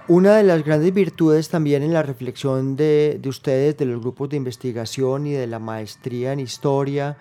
una 0.09 0.37
de 0.37 0.43
las 0.43 0.65
grandes 0.65 0.95
virtudes 0.95 1.51
también 1.51 1.83
en 1.83 1.93
la 1.93 2.03
reflexión 2.03 2.77
de, 2.77 3.19
de, 3.21 3.29
ustedes, 3.29 3.77
de 3.77 3.85
los 3.85 4.01
grupos 4.01 4.31
de 4.31 4.39
investigación 4.39 5.27
y 5.27 5.33
de 5.33 5.47
la 5.47 5.59
maestría 5.59 6.33
en 6.33 6.41
historia, 6.41 7.19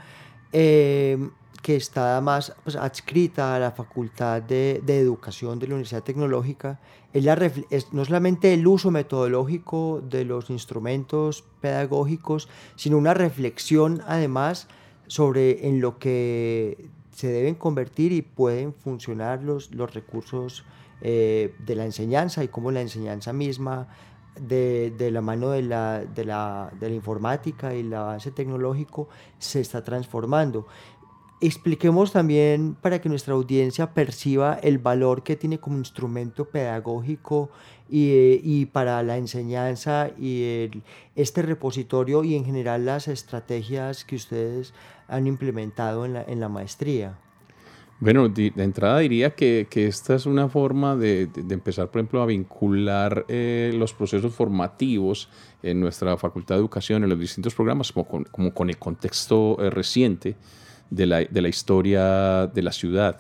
eh, 0.54 1.18
que 1.68 1.76
está 1.76 2.14
además 2.14 2.56
pues, 2.64 2.78
adscrita 2.78 3.54
a 3.54 3.60
la 3.60 3.72
Facultad 3.72 4.42
de, 4.42 4.82
Educación 4.88 5.60
de 5.60 5.68
la 5.68 5.74
Universidad 5.74 6.02
Tecnológica, 6.02 6.80
es, 7.12 7.26
la, 7.26 7.36
no 7.92 8.06
solamente 8.06 8.54
el 8.54 8.66
uso 8.66 8.90
metodológico 8.90 10.02
de 10.02 10.24
los 10.24 10.50
instrumentos 10.50 11.44
pedagógicos, 11.60 12.48
sino 12.78 12.98
una 12.98 13.14
reflexión 13.14 14.02
además 14.08 14.70
sobre 15.08 15.68
en 15.68 15.82
lo 15.82 16.00
que 16.00 16.88
se 17.12 17.28
deben 17.28 17.56
convertir 17.56 18.14
y 18.14 18.22
pueden 18.22 18.74
funcionar 18.74 19.44
los, 19.44 19.76
los 19.76 19.94
recursos 19.94 20.64
eh, 21.02 21.54
de 21.66 21.76
la 21.76 21.84
enseñanza 21.84 22.46
y 22.46 22.48
cómo 22.48 22.72
la 22.72 22.80
enseñanza 22.80 23.34
misma 23.34 23.90
de, 24.40 24.94
de, 24.98 25.12
la 25.12 25.20
mano 25.20 25.50
de 25.50 25.64
la, 25.64 26.06
de, 26.06 26.24
la, 26.24 26.72
de 26.80 26.90
la 26.90 26.96
informática 26.96 27.76
y 27.76 27.82
el 27.82 27.94
avance 27.94 28.32
tecnológico 28.32 29.10
se 29.38 29.60
está 29.60 29.84
transformando 29.84 30.66
expliquemos 31.40 32.12
también 32.12 32.76
para 32.76 33.00
que 33.00 33.10
nuestra 33.10 33.34
audiencia 33.34 33.94
perciba 33.94 34.56
el 34.56 34.80
valor 34.80 35.24
que 35.24 35.36
tiene 35.36 35.60
como 35.60 35.78
instrumento 35.78 36.46
pedagógico 36.46 37.50
y, 37.90 38.40
y 38.44 38.66
para 38.66 39.02
la 39.04 39.18
enseñanza 39.18 40.10
y 40.20 40.70
este 41.16 41.42
repositorio 41.42 42.24
y 42.24 42.36
en 42.36 42.46
general 42.46 42.86
las 42.86 43.08
estrategias 43.08 44.04
que 44.04 44.16
ustedes 44.16 44.74
han 45.08 45.28
implementado 45.28 46.06
en 46.06 46.14
la, 46.14 46.24
en 46.24 46.40
la 46.40 46.50
maestría. 46.50 47.18
Bueno, 48.00 48.30
de, 48.30 48.54
entrada 48.58 49.00
diría 49.00 49.34
que, 49.34 49.66
que, 49.70 49.88
esta 49.88 50.14
es 50.14 50.28
una 50.28 50.48
forma 50.50 50.96
de, 50.96 51.26
de, 51.26 51.54
empezar, 51.54 51.90
por 51.90 52.00
ejemplo, 52.00 52.22
a 52.22 52.28
vincular 52.28 53.26
eh, 53.28 53.72
los 53.74 53.92
procesos 53.94 54.32
formativos 54.36 55.30
en 55.64 55.80
nuestra 55.80 56.16
Facultad 56.16 56.56
de 56.56 56.60
Educación, 56.60 57.04
en 57.04 57.10
los 57.10 57.20
distintos 57.20 57.56
programas, 57.56 57.92
como 57.92 58.08
con, 58.08 58.24
como 58.26 58.54
con 58.54 58.70
el 58.70 58.78
contexto 58.78 59.58
eh, 59.60 59.72
reciente 59.72 60.36
de 60.90 61.06
la, 61.06 61.24
de 61.24 61.42
la 61.42 61.50
historia 61.50 62.48
de 62.48 62.62
la 62.62 62.72
ciudad. 62.72 63.20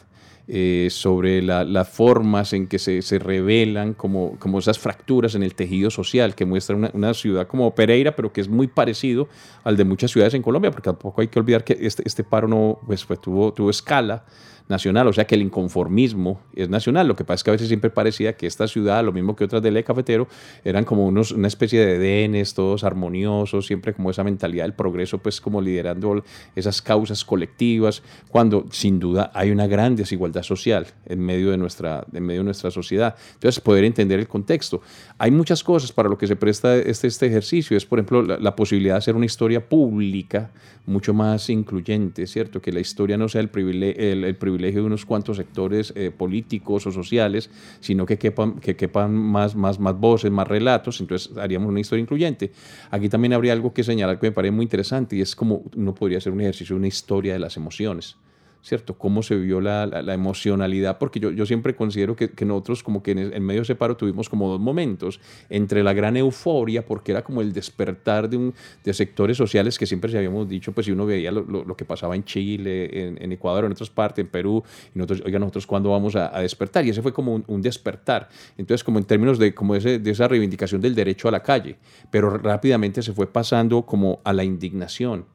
Eh, 0.49 0.87
sobre 0.91 1.41
las 1.41 1.89
formas 1.89 2.53
en 2.53 2.67
que 2.67 2.79
se, 2.79 3.01
se 3.01 3.19
revelan 3.19 3.93
como, 3.93 4.39
como, 4.39 4.59
esas 4.59 4.79
fracturas 4.79 5.35
en 5.35 5.43
el 5.43 5.53
tejido 5.53 5.89
social 5.89 6.35
que 6.35 6.45
muestra 6.45 6.77
una, 6.77 6.89
una, 6.93 7.13
ciudad 7.13 7.47
como 7.47 7.75
Pereira, 7.75 8.15
pero 8.15 8.31
que 8.31 8.39
es 8.39 8.47
muy 8.47 8.67
parecido 8.67 9.27
al 9.65 9.75
de 9.75 9.83
muchas 9.83 10.09
ciudades 10.09 10.35
en 10.35 10.41
Colombia, 10.41 10.71
porque 10.71 10.85
tampoco 10.85 11.19
hay 11.19 11.27
que 11.27 11.37
olvidar 11.37 11.65
que 11.65 11.77
este, 11.81 12.01
este 12.05 12.23
paro 12.23 12.47
no 12.47 12.79
pues, 12.87 13.03
pues 13.03 13.19
tuvo, 13.19 13.51
tuvo 13.51 13.69
escala 13.69 14.23
nacional, 14.69 15.07
o 15.07 15.13
sea 15.13 15.25
que 15.25 15.35
el 15.35 15.41
inconformismo 15.41 16.41
es 16.53 16.69
nacional. 16.69 17.07
Lo 17.07 17.15
que 17.15 17.23
pasa 17.23 17.35
es 17.35 17.43
que 17.43 17.49
a 17.51 17.53
veces 17.53 17.67
siempre 17.67 17.89
parecía 17.89 18.33
que 18.33 18.47
esta 18.47 18.67
ciudad, 18.67 19.03
lo 19.03 19.11
mismo 19.11 19.35
que 19.35 19.45
otras 19.45 19.61
del 19.61 19.83
cafetero, 19.83 20.27
eran 20.63 20.83
como 20.83 21.05
unos, 21.05 21.31
una 21.31 21.47
especie 21.47 21.85
de 21.85 21.95
edenes, 21.95 22.53
todos 22.53 22.83
armoniosos, 22.83 23.65
siempre 23.65 23.93
como 23.93 24.11
esa 24.11 24.23
mentalidad 24.23 24.65
del 24.65 24.73
progreso, 24.73 25.19
pues 25.19 25.39
como 25.39 25.61
liderando 25.61 26.23
esas 26.55 26.81
causas 26.81 27.23
colectivas, 27.23 28.03
cuando 28.29 28.65
sin 28.71 28.99
duda 28.99 29.31
hay 29.33 29.51
una 29.51 29.67
gran 29.67 29.95
desigualdad 29.95 30.43
social 30.43 30.87
en 31.05 31.19
medio 31.19 31.51
de 31.51 31.57
nuestra, 31.57 32.05
en 32.11 32.25
medio 32.25 32.41
de 32.41 32.45
nuestra 32.45 32.71
sociedad. 32.71 33.15
Entonces, 33.33 33.61
poder 33.61 33.83
entender 33.83 34.19
el 34.19 34.27
contexto. 34.27 34.81
Hay 35.17 35.31
muchas 35.31 35.63
cosas 35.63 35.91
para 35.91 36.09
lo 36.09 36.17
que 36.17 36.27
se 36.27 36.35
presta 36.35 36.75
este, 36.75 37.07
este 37.07 37.27
ejercicio. 37.27 37.77
Es, 37.77 37.85
por 37.85 37.99
ejemplo, 37.99 38.23
la, 38.23 38.55
posibilidad 38.55 38.95
de 38.95 38.99
hacer 38.99 39.15
una 39.15 39.25
historia 39.25 39.69
pública 39.69 40.51
mucho 40.85 41.13
más 41.13 41.49
incluyente, 41.49 42.25
¿cierto? 42.25 42.61
Que 42.61 42.71
la 42.71 42.79
historia 42.79 43.17
no 43.17 43.29
sea 43.29 43.41
el 43.41 43.49
privilegio, 43.49 44.01
el, 44.01 44.23
el 44.23 44.35
privilegio 44.35 44.56
privilegio 44.57 44.81
de 44.81 44.87
unos 44.87 45.05
cuantos 45.05 45.37
sectores 45.37 45.93
eh, 45.95 46.11
políticos 46.11 46.87
o 46.87 46.91
sociales, 46.91 47.49
sino 47.79 48.05
que 48.05 48.17
quepan, 48.17 48.59
que 48.59 48.75
quepan 48.75 49.13
más, 49.13 49.55
más, 49.55 49.79
más 49.79 49.97
voces, 49.99 50.31
más 50.31 50.47
relatos, 50.47 50.99
entonces 50.99 51.37
haríamos 51.37 51.69
una 51.69 51.79
historia 51.79 52.01
incluyente. 52.01 52.51
Aquí 52.89 53.07
también 53.07 53.33
habría 53.33 53.53
algo 53.53 53.73
que 53.73 53.83
señalar 53.83 54.19
que 54.19 54.27
me 54.27 54.31
parece 54.31 54.51
muy 54.51 54.63
interesante 54.63 55.15
y 55.15 55.21
es 55.21 55.35
como 55.35 55.63
uno 55.75 55.93
podría 55.93 56.17
hacer 56.17 56.33
un 56.33 56.41
ejercicio 56.41 56.75
una 56.75 56.87
historia 56.87 57.33
de 57.33 57.39
las 57.39 57.55
emociones. 57.55 58.17
¿Cierto? 58.61 58.97
Cómo 58.97 59.23
se 59.23 59.35
vio 59.35 59.61
la, 59.61 59.85
la, 59.85 60.13
emocionalidad, 60.13 60.97
porque 60.97 61.19
yo, 61.19 61.31
yo 61.31 61.45
siempre 61.45 61.75
considero 61.75 62.15
que, 62.15 62.31
que, 62.31 62.45
nosotros 62.45 62.83
como 62.83 63.03
que 63.03 63.11
en, 63.11 63.43
medio 63.43 63.61
de 63.61 63.63
ese 63.63 63.75
paro 63.75 63.95
tuvimos 63.95 64.29
como 64.29 64.49
dos 64.49 64.59
momentos, 64.59 65.19
entre 65.49 65.83
la 65.83 65.93
gran 65.93 66.17
euforia, 66.17 66.85
porque 66.85 67.11
era 67.11 67.23
como 67.23 67.41
el 67.41 67.53
despertar 67.53 68.29
de, 68.29 68.37
un, 68.37 68.53
de 68.83 68.93
sectores 68.93 69.37
sociales 69.37 69.77
que 69.77 69.85
siempre 69.85 70.11
se 70.11 70.17
habíamos 70.17 70.49
dicho, 70.49 70.71
pues 70.71 70.85
si 70.85 70.91
uno 70.91 71.05
veía 71.05 71.31
lo, 71.31 71.43
lo, 71.43 71.75
que 71.75 71.85
pasaba 71.85 72.15
en 72.15 72.23
Chile, 72.23 73.23
en, 73.23 73.31
Ecuador, 73.31 73.65
en 73.65 73.71
otras 73.71 73.89
partes, 73.89 74.23
en 74.23 74.29
Perú, 74.29 74.63
y 74.93 74.97
nosotros, 74.97 75.21
oiga, 75.25 75.39
nosotros 75.39 75.67
cuándo 75.67 75.91
vamos 75.91 76.15
a, 76.15 76.35
a, 76.35 76.41
despertar, 76.41 76.85
y 76.85 76.89
ese 76.89 77.01
fue 77.01 77.13
como 77.13 77.35
un, 77.35 77.43
un, 77.47 77.61
despertar, 77.61 78.29
entonces 78.57 78.83
como 78.83 78.99
en 78.99 79.05
términos 79.05 79.39
de, 79.39 79.53
como 79.53 79.75
ese, 79.75 79.99
de 79.99 80.11
esa 80.11 80.27
reivindicación 80.27 80.81
del 80.81 80.95
derecho 80.95 81.27
a 81.27 81.31
la 81.31 81.43
calle, 81.43 81.77
pero 82.11 82.37
rápidamente 82.37 83.01
se 83.01 83.13
fue 83.13 83.27
pasando 83.27 83.83
como 83.83 84.19
a 84.23 84.33
la 84.33 84.43
indignación, 84.43 85.25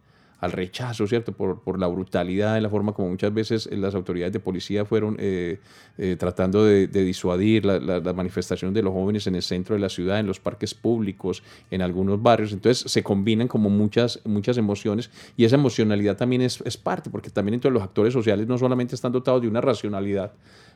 al 0.43 0.51
rechazo, 0.51 1.07
¿cierto? 1.07 1.33
Por, 1.33 1.61
por 1.61 1.79
la 1.79 1.87
brutalidad, 1.87 2.57
en 2.57 2.65
la 2.65 2.69
forma 2.69 2.93
como 2.93 3.09
muchas 3.09 3.33
veces 3.33 3.69
eh, 3.71 3.77
las 3.77 3.95
autoridades 3.95 4.33
de 4.33 4.41
policía 4.41 4.85
fueron 4.85 5.17
eh, 5.21 5.61
eh, 5.99 6.17
tratando 6.19 6.65
de, 6.65 6.89
disuadir 6.89 7.65
la, 7.65 7.79
la, 7.79 8.13
manifestación 8.13 8.75
de 8.75 8.83
los 8.83 8.93
jóvenes 8.93 9.29
en 9.29 9.37
el 9.37 9.43
centro 9.43 9.77
de 9.77 9.81
la 9.81 9.89
ciudad, 9.89 10.19
en 10.19 10.27
los 10.27 10.41
parques 10.41 10.75
públicos, 10.75 11.45
en 11.71 11.81
algunos 11.81 12.21
barrios. 12.21 12.53
Entonces 12.53 12.91
se 12.91 13.05
combinan 13.05 13.47
como 13.47 13.71
muchas, 13.71 14.21
muchas 14.25 14.59
emociones 14.59 15.11
y 15.37 15.45
esa 15.45 15.55
emocionalidad 15.55 16.17
también 16.17 16.43
es, 16.43 16.61
es 16.67 16.77
parte, 16.77 17.09
porque 17.09 17.31
también 17.31 17.55
entre 17.55 17.71
los 17.71 17.81
actores 17.81 18.13
sociales 18.13 18.49
no 18.49 18.59
solamente 18.59 18.97
están 18.97 19.13
dotados 19.13 19.43
de 19.43 19.49
una 19.49 19.61
racionalidad, 19.61 20.33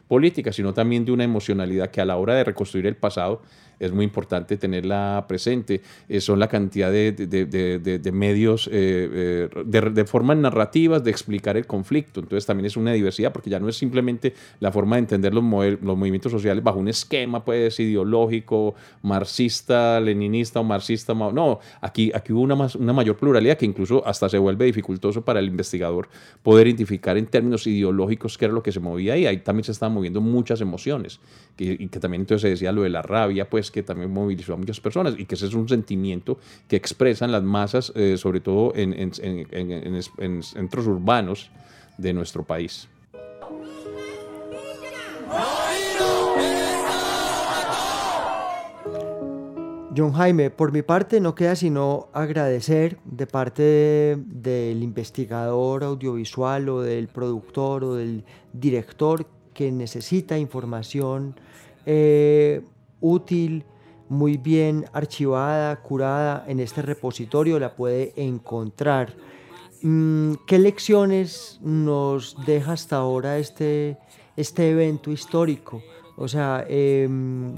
política, 0.08 0.52
sino 0.52 0.72
también 0.72 1.04
de 1.04 1.12
una 1.12 1.24
emocionalidad 1.24 1.90
que 1.90 2.00
a 2.00 2.04
la 2.04 2.16
hora 2.16 2.34
de 2.34 2.44
reconstruir 2.44 2.86
el 2.86 2.96
pasado 2.96 3.42
es 3.78 3.92
muy 3.92 4.04
importante 4.04 4.56
tenerla 4.56 5.24
presente. 5.28 5.82
Eh, 6.08 6.20
son 6.20 6.38
la 6.38 6.48
cantidad 6.48 6.90
de, 6.90 7.12
de, 7.12 7.46
de, 7.98 8.12
medios, 8.12 8.68
eh, 8.72 9.48
eh, 9.52 9.62
de, 9.64 10.04
formas 10.04 10.36
narrativas 10.36 11.02
de 11.04 11.10
explicar 11.10 11.56
el 11.56 11.66
conflicto. 11.66 12.20
Entonces 12.20 12.46
también 12.46 12.66
es 12.66 12.76
una 12.76 12.92
diversidad, 12.92 13.32
porque 13.32 13.50
ya 13.50 13.60
no 13.60 13.68
es 13.68 13.76
simplemente 13.76 14.34
la 14.60 14.72
forma 14.72 14.96
de 14.96 15.00
entender 15.00 15.34
los, 15.34 15.44
los 15.44 15.96
movimientos 15.96 16.32
sociales 16.32 16.62
bajo 16.62 16.78
un 16.78 16.88
esquema 16.88 17.44
pues, 17.44 17.78
ideológico, 17.80 18.74
marxista, 19.02 20.00
leninista 20.00 20.60
o 20.60 20.64
marxista. 20.64 21.14
No, 21.14 21.60
aquí, 21.80 22.10
aquí 22.14 22.32
hubo 22.32 22.42
una, 22.42 22.54
más, 22.54 22.74
una 22.76 22.92
mayor 22.92 23.16
pluralidad 23.16 23.56
que 23.58 23.66
incluso 23.66 24.06
hasta 24.06 24.28
se 24.28 24.38
vuelve 24.38 24.64
dificultoso 24.64 25.22
para 25.22 25.40
el 25.40 25.46
investigador 25.46 26.08
poder 26.42 26.66
identificar 26.66 27.16
en 27.16 27.26
términos 27.26 27.66
ideológicos 27.66 28.38
qué 28.38 28.46
era 28.46 28.54
lo 28.54 28.62
que 28.62 28.72
se 28.72 28.80
movía 28.80 29.14
ahí. 29.14 29.26
Ahí 29.26 29.38
también 29.38 29.64
se 29.64 29.72
estaban 29.72 29.95
moviendo 29.96 30.20
muchas 30.20 30.60
emociones, 30.60 31.18
que, 31.56 31.76
y 31.78 31.88
que 31.88 31.98
también 31.98 32.22
entonces 32.22 32.42
se 32.42 32.48
decía 32.50 32.72
lo 32.72 32.82
de 32.82 32.90
la 32.90 33.02
rabia, 33.02 33.50
pues 33.50 33.70
que 33.70 33.82
también 33.82 34.12
movilizó 34.12 34.54
a 34.54 34.56
muchas 34.56 34.80
personas 34.80 35.14
y 35.18 35.24
que 35.24 35.34
ese 35.34 35.46
es 35.46 35.54
un 35.54 35.68
sentimiento 35.68 36.38
que 36.68 36.76
expresan 36.76 37.32
las 37.32 37.42
masas, 37.42 37.92
eh, 37.96 38.16
sobre 38.16 38.40
todo 38.40 38.72
en, 38.74 38.92
en, 38.92 39.12
en, 39.22 40.02
en, 40.18 40.42
centros 40.42 40.86
urbanos 40.86 41.50
de 41.98 42.12
nuestro 42.12 42.44
país. 42.44 42.88
John 49.96 50.12
Jaime, 50.12 50.50
por 50.50 50.72
mi 50.72 50.82
parte 50.82 51.20
no 51.20 51.34
queda 51.34 51.56
sino 51.56 52.08
agradecer 52.12 52.98
de 53.06 53.26
parte 53.26 54.18
del 54.26 54.82
investigador 54.82 55.84
audiovisual 55.84 56.68
o 56.68 56.82
del 56.82 57.08
productor 57.08 57.82
o 57.82 57.94
del 57.94 58.22
director 58.52 59.26
que 59.56 59.72
necesita 59.72 60.38
información 60.38 61.34
eh, 61.86 62.60
útil, 63.00 63.64
muy 64.10 64.36
bien 64.36 64.84
archivada, 64.92 65.74
curada 65.82 66.44
en 66.46 66.60
este 66.60 66.82
repositorio, 66.82 67.58
la 67.58 67.74
puede 67.74 68.12
encontrar. 68.16 69.14
Mm, 69.80 70.34
¿Qué 70.46 70.58
lecciones 70.58 71.58
nos 71.62 72.36
deja 72.44 72.72
hasta 72.72 72.96
ahora 72.96 73.38
este, 73.38 73.96
este 74.36 74.70
evento 74.70 75.10
histórico? 75.10 75.82
O 76.16 76.28
sea, 76.28 76.66
em, 76.68 77.54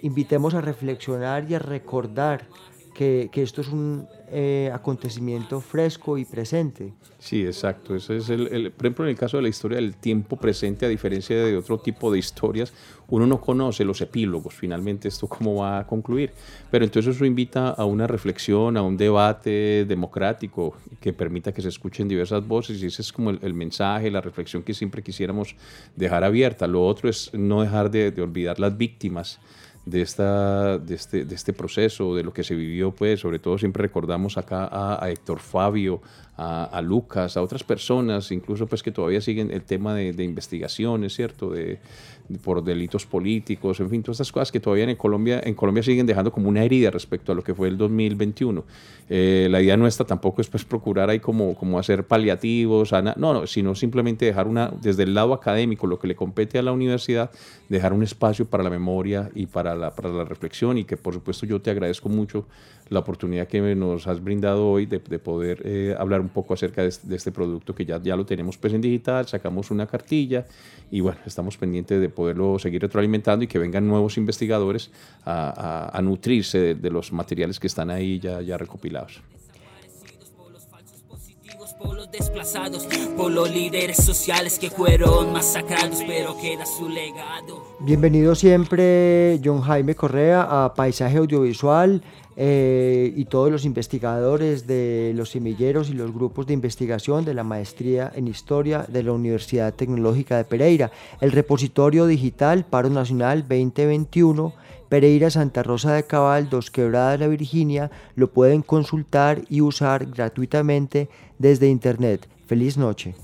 invitemos 0.00 0.54
a 0.54 0.62
reflexionar 0.62 1.48
y 1.48 1.54
a 1.54 1.58
recordar 1.58 2.48
que, 2.94 3.28
que 3.30 3.42
esto 3.42 3.60
es 3.60 3.68
un 3.68 4.08
eh, 4.34 4.70
acontecimiento 4.72 5.60
fresco 5.60 6.16
y 6.16 6.24
presente. 6.24 6.94
Sí, 7.18 7.44
exacto. 7.44 7.94
Eso 7.94 8.14
es 8.14 8.30
el, 8.30 8.48
el, 8.48 8.72
por 8.72 8.86
ejemplo, 8.86 9.04
en 9.04 9.10
el 9.10 9.16
caso 9.16 9.36
de 9.36 9.42
la 9.42 9.50
historia 9.50 9.76
del 9.76 9.94
tiempo 9.94 10.36
presente, 10.36 10.86
a 10.86 10.88
diferencia 10.88 11.36
de 11.36 11.54
otro 11.54 11.78
tipo 11.78 12.10
de 12.10 12.18
historias, 12.18 12.72
uno 13.08 13.26
no 13.26 13.42
conoce 13.42 13.84
los 13.84 14.00
epílogos, 14.00 14.54
finalmente 14.54 15.08
esto 15.08 15.26
cómo 15.26 15.56
va 15.56 15.80
a 15.80 15.86
concluir. 15.86 16.32
Pero 16.70 16.86
entonces 16.86 17.14
eso 17.14 17.26
invita 17.26 17.68
a 17.68 17.84
una 17.84 18.06
reflexión, 18.06 18.78
a 18.78 18.82
un 18.82 18.96
debate 18.96 19.84
democrático 19.86 20.74
que 20.98 21.12
permita 21.12 21.52
que 21.52 21.60
se 21.60 21.68
escuchen 21.68 22.08
diversas 22.08 22.46
voces 22.46 22.82
y 22.82 22.86
ese 22.86 23.02
es 23.02 23.12
como 23.12 23.28
el, 23.28 23.52
mensaje, 23.52 24.10
la 24.10 24.22
reflexión 24.22 24.62
que 24.62 24.72
siempre 24.72 25.02
quisiéramos 25.02 25.54
dejar 25.94 26.24
abierta. 26.24 26.66
Lo 26.66 26.86
otro 26.86 27.10
es 27.10 27.30
no 27.34 27.60
dejar 27.60 27.90
de, 27.90 28.10
de 28.12 28.22
olvidar 28.22 28.58
las 28.58 28.78
víctimas 28.78 29.38
de, 29.84 30.02
esta, 30.02 30.78
de, 30.78 30.94
este, 30.94 31.24
de 31.24 31.34
este 31.34 31.52
proceso, 31.52 32.14
de 32.14 32.22
lo 32.22 32.32
que 32.32 32.44
se 32.44 32.54
vivió, 32.54 32.92
pues 32.92 33.20
sobre 33.20 33.38
todo 33.38 33.58
siempre 33.58 33.82
recordamos 33.82 34.38
acá 34.38 34.68
a, 34.70 35.04
a 35.04 35.10
Héctor 35.10 35.40
Fabio, 35.40 36.00
a, 36.42 36.82
Lucas, 36.82 37.36
a 37.36 37.42
otras 37.42 37.62
personas, 37.64 38.30
incluso 38.32 38.66
pues 38.66 38.82
que 38.82 38.90
todavía 38.90 39.20
siguen 39.20 39.50
el 39.50 39.62
tema 39.62 39.94
de, 39.94 40.12
de 40.12 40.24
investigaciones, 40.24 41.14
¿cierto? 41.14 41.50
De, 41.50 41.78
por 42.38 42.62
delitos 42.62 43.06
políticos, 43.06 43.80
en 43.80 43.90
fin, 43.90 44.02
todas 44.02 44.16
estas 44.16 44.32
cosas 44.32 44.52
que 44.52 44.60
todavía 44.60 44.84
en 44.84 44.96
Colombia, 44.96 45.40
en 45.44 45.54
Colombia 45.54 45.82
siguen 45.82 46.06
dejando 46.06 46.32
como 46.32 46.48
una 46.48 46.62
herida 46.62 46.90
respecto 46.90 47.32
a 47.32 47.34
lo 47.34 47.42
que 47.42 47.54
fue 47.54 47.68
el 47.68 47.76
2021. 47.76 48.64
Eh, 49.08 49.48
la 49.50 49.60
idea 49.60 49.76
nuestra 49.76 50.06
tampoco 50.06 50.40
es 50.40 50.48
pues 50.48 50.64
procurar 50.64 51.10
ahí 51.10 51.20
como, 51.20 51.54
como 51.54 51.78
hacer 51.78 52.06
paliativos, 52.06 52.92
no, 52.92 53.14
no, 53.16 53.46
sino 53.46 53.74
simplemente 53.74 54.24
dejar 54.24 54.48
una, 54.48 54.72
desde 54.80 55.02
el 55.02 55.14
lado 55.14 55.34
académico, 55.34 55.86
lo 55.86 55.98
que 55.98 56.06
le 56.06 56.16
compete 56.16 56.58
a 56.58 56.62
la 56.62 56.72
universidad, 56.72 57.30
dejar 57.68 57.92
un 57.92 58.02
espacio 58.02 58.46
para 58.46 58.62
la 58.62 58.70
memoria 58.70 59.30
y 59.34 59.46
para 59.46 59.74
la, 59.74 59.94
para 59.94 60.08
la 60.10 60.24
reflexión 60.24 60.78
y 60.78 60.84
que 60.84 60.96
por 60.96 61.14
supuesto 61.14 61.46
yo 61.46 61.60
te 61.60 61.70
agradezco 61.70 62.08
mucho 62.08 62.46
la 62.88 63.00
oportunidad 63.00 63.48
que 63.48 63.60
nos 63.74 64.06
has 64.06 64.22
brindado 64.22 64.68
hoy 64.68 64.86
de, 64.86 64.98
de 64.98 65.18
poder 65.18 65.62
eh, 65.64 65.94
hablar 65.98 66.20
un 66.20 66.28
poco 66.28 66.54
acerca 66.54 66.82
de 66.82 66.88
este, 66.88 67.32
producto 67.32 67.74
que 67.74 67.84
ya, 67.84 68.00
ya 68.02 68.16
lo 68.16 68.26
tenemos 68.26 68.58
pues 68.58 68.72
en 68.72 68.80
digital, 68.80 69.26
sacamos 69.26 69.70
una 69.70 69.86
cartilla 69.86 70.46
y 70.90 71.00
bueno, 71.00 71.18
estamos 71.26 71.56
pendientes 71.56 72.00
de 72.00 72.08
poderlo 72.08 72.58
seguir 72.58 72.82
retroalimentando 72.82 73.44
y 73.44 73.48
que 73.48 73.58
vengan 73.58 73.86
nuevos 73.86 74.16
investigadores 74.16 74.90
a, 75.24 76.00
nutrirse 76.02 76.58
de, 76.58 76.74
de, 76.74 76.90
los 76.90 77.12
materiales 77.12 77.60
que 77.60 77.66
están 77.66 77.90
ahí 77.90 78.18
ya, 78.18 78.40
ya 78.42 78.58
recopilados 78.58 79.22
desplazados, 82.12 82.86
por 83.16 83.32
los 83.32 83.50
líderes 83.50 83.96
sociales 83.96 84.58
que 84.58 84.70
fueron 84.70 85.32
masacrados, 85.32 86.02
pero 86.06 86.36
queda 86.36 86.66
su 86.66 86.88
legado. 86.88 87.64
Bienvenido 87.80 88.34
siempre 88.34 89.40
John 89.42 89.62
Jaime 89.62 89.94
Correa 89.94 90.64
a 90.64 90.74
Paisaje 90.74 91.16
Audiovisual 91.16 92.02
eh, 92.36 93.14
y 93.16 93.24
todos 93.24 93.50
los 93.50 93.64
investigadores 93.64 94.66
de 94.66 95.12
los 95.16 95.30
semilleros 95.30 95.88
y 95.88 95.94
los 95.94 96.12
grupos 96.12 96.46
de 96.46 96.52
investigación 96.52 97.24
de 97.24 97.32
la 97.32 97.44
maestría 97.44 98.12
en 98.14 98.28
historia 98.28 98.84
de 98.86 99.02
la 99.02 99.12
Universidad 99.12 99.72
Tecnológica 99.72 100.36
de 100.36 100.44
Pereira. 100.44 100.90
El 101.22 101.32
repositorio 101.32 102.06
digital 102.06 102.66
Paro 102.66 102.90
Nacional 102.90 103.40
2021 103.48 104.52
Pereira 104.92 105.30
Santa 105.30 105.62
Rosa 105.62 105.94
de 105.94 106.02
Cabal, 106.02 106.50
Dos 106.50 106.70
Quebradas, 106.70 107.18
La 107.18 107.26
Virginia, 107.26 107.90
lo 108.14 108.30
pueden 108.30 108.60
consultar 108.60 109.40
y 109.48 109.62
usar 109.62 110.04
gratuitamente 110.04 111.08
desde 111.38 111.70
internet. 111.70 112.28
Feliz 112.46 112.76
noche. 112.76 113.14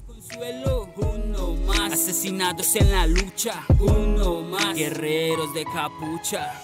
Asesinados 1.92 2.74
en 2.74 2.90
la 2.90 3.07
lucha, 3.07 3.66
uno 3.81 4.40
más, 4.40 4.74
guerreros 4.74 5.52
de 5.52 5.64
capucha. 5.64 6.54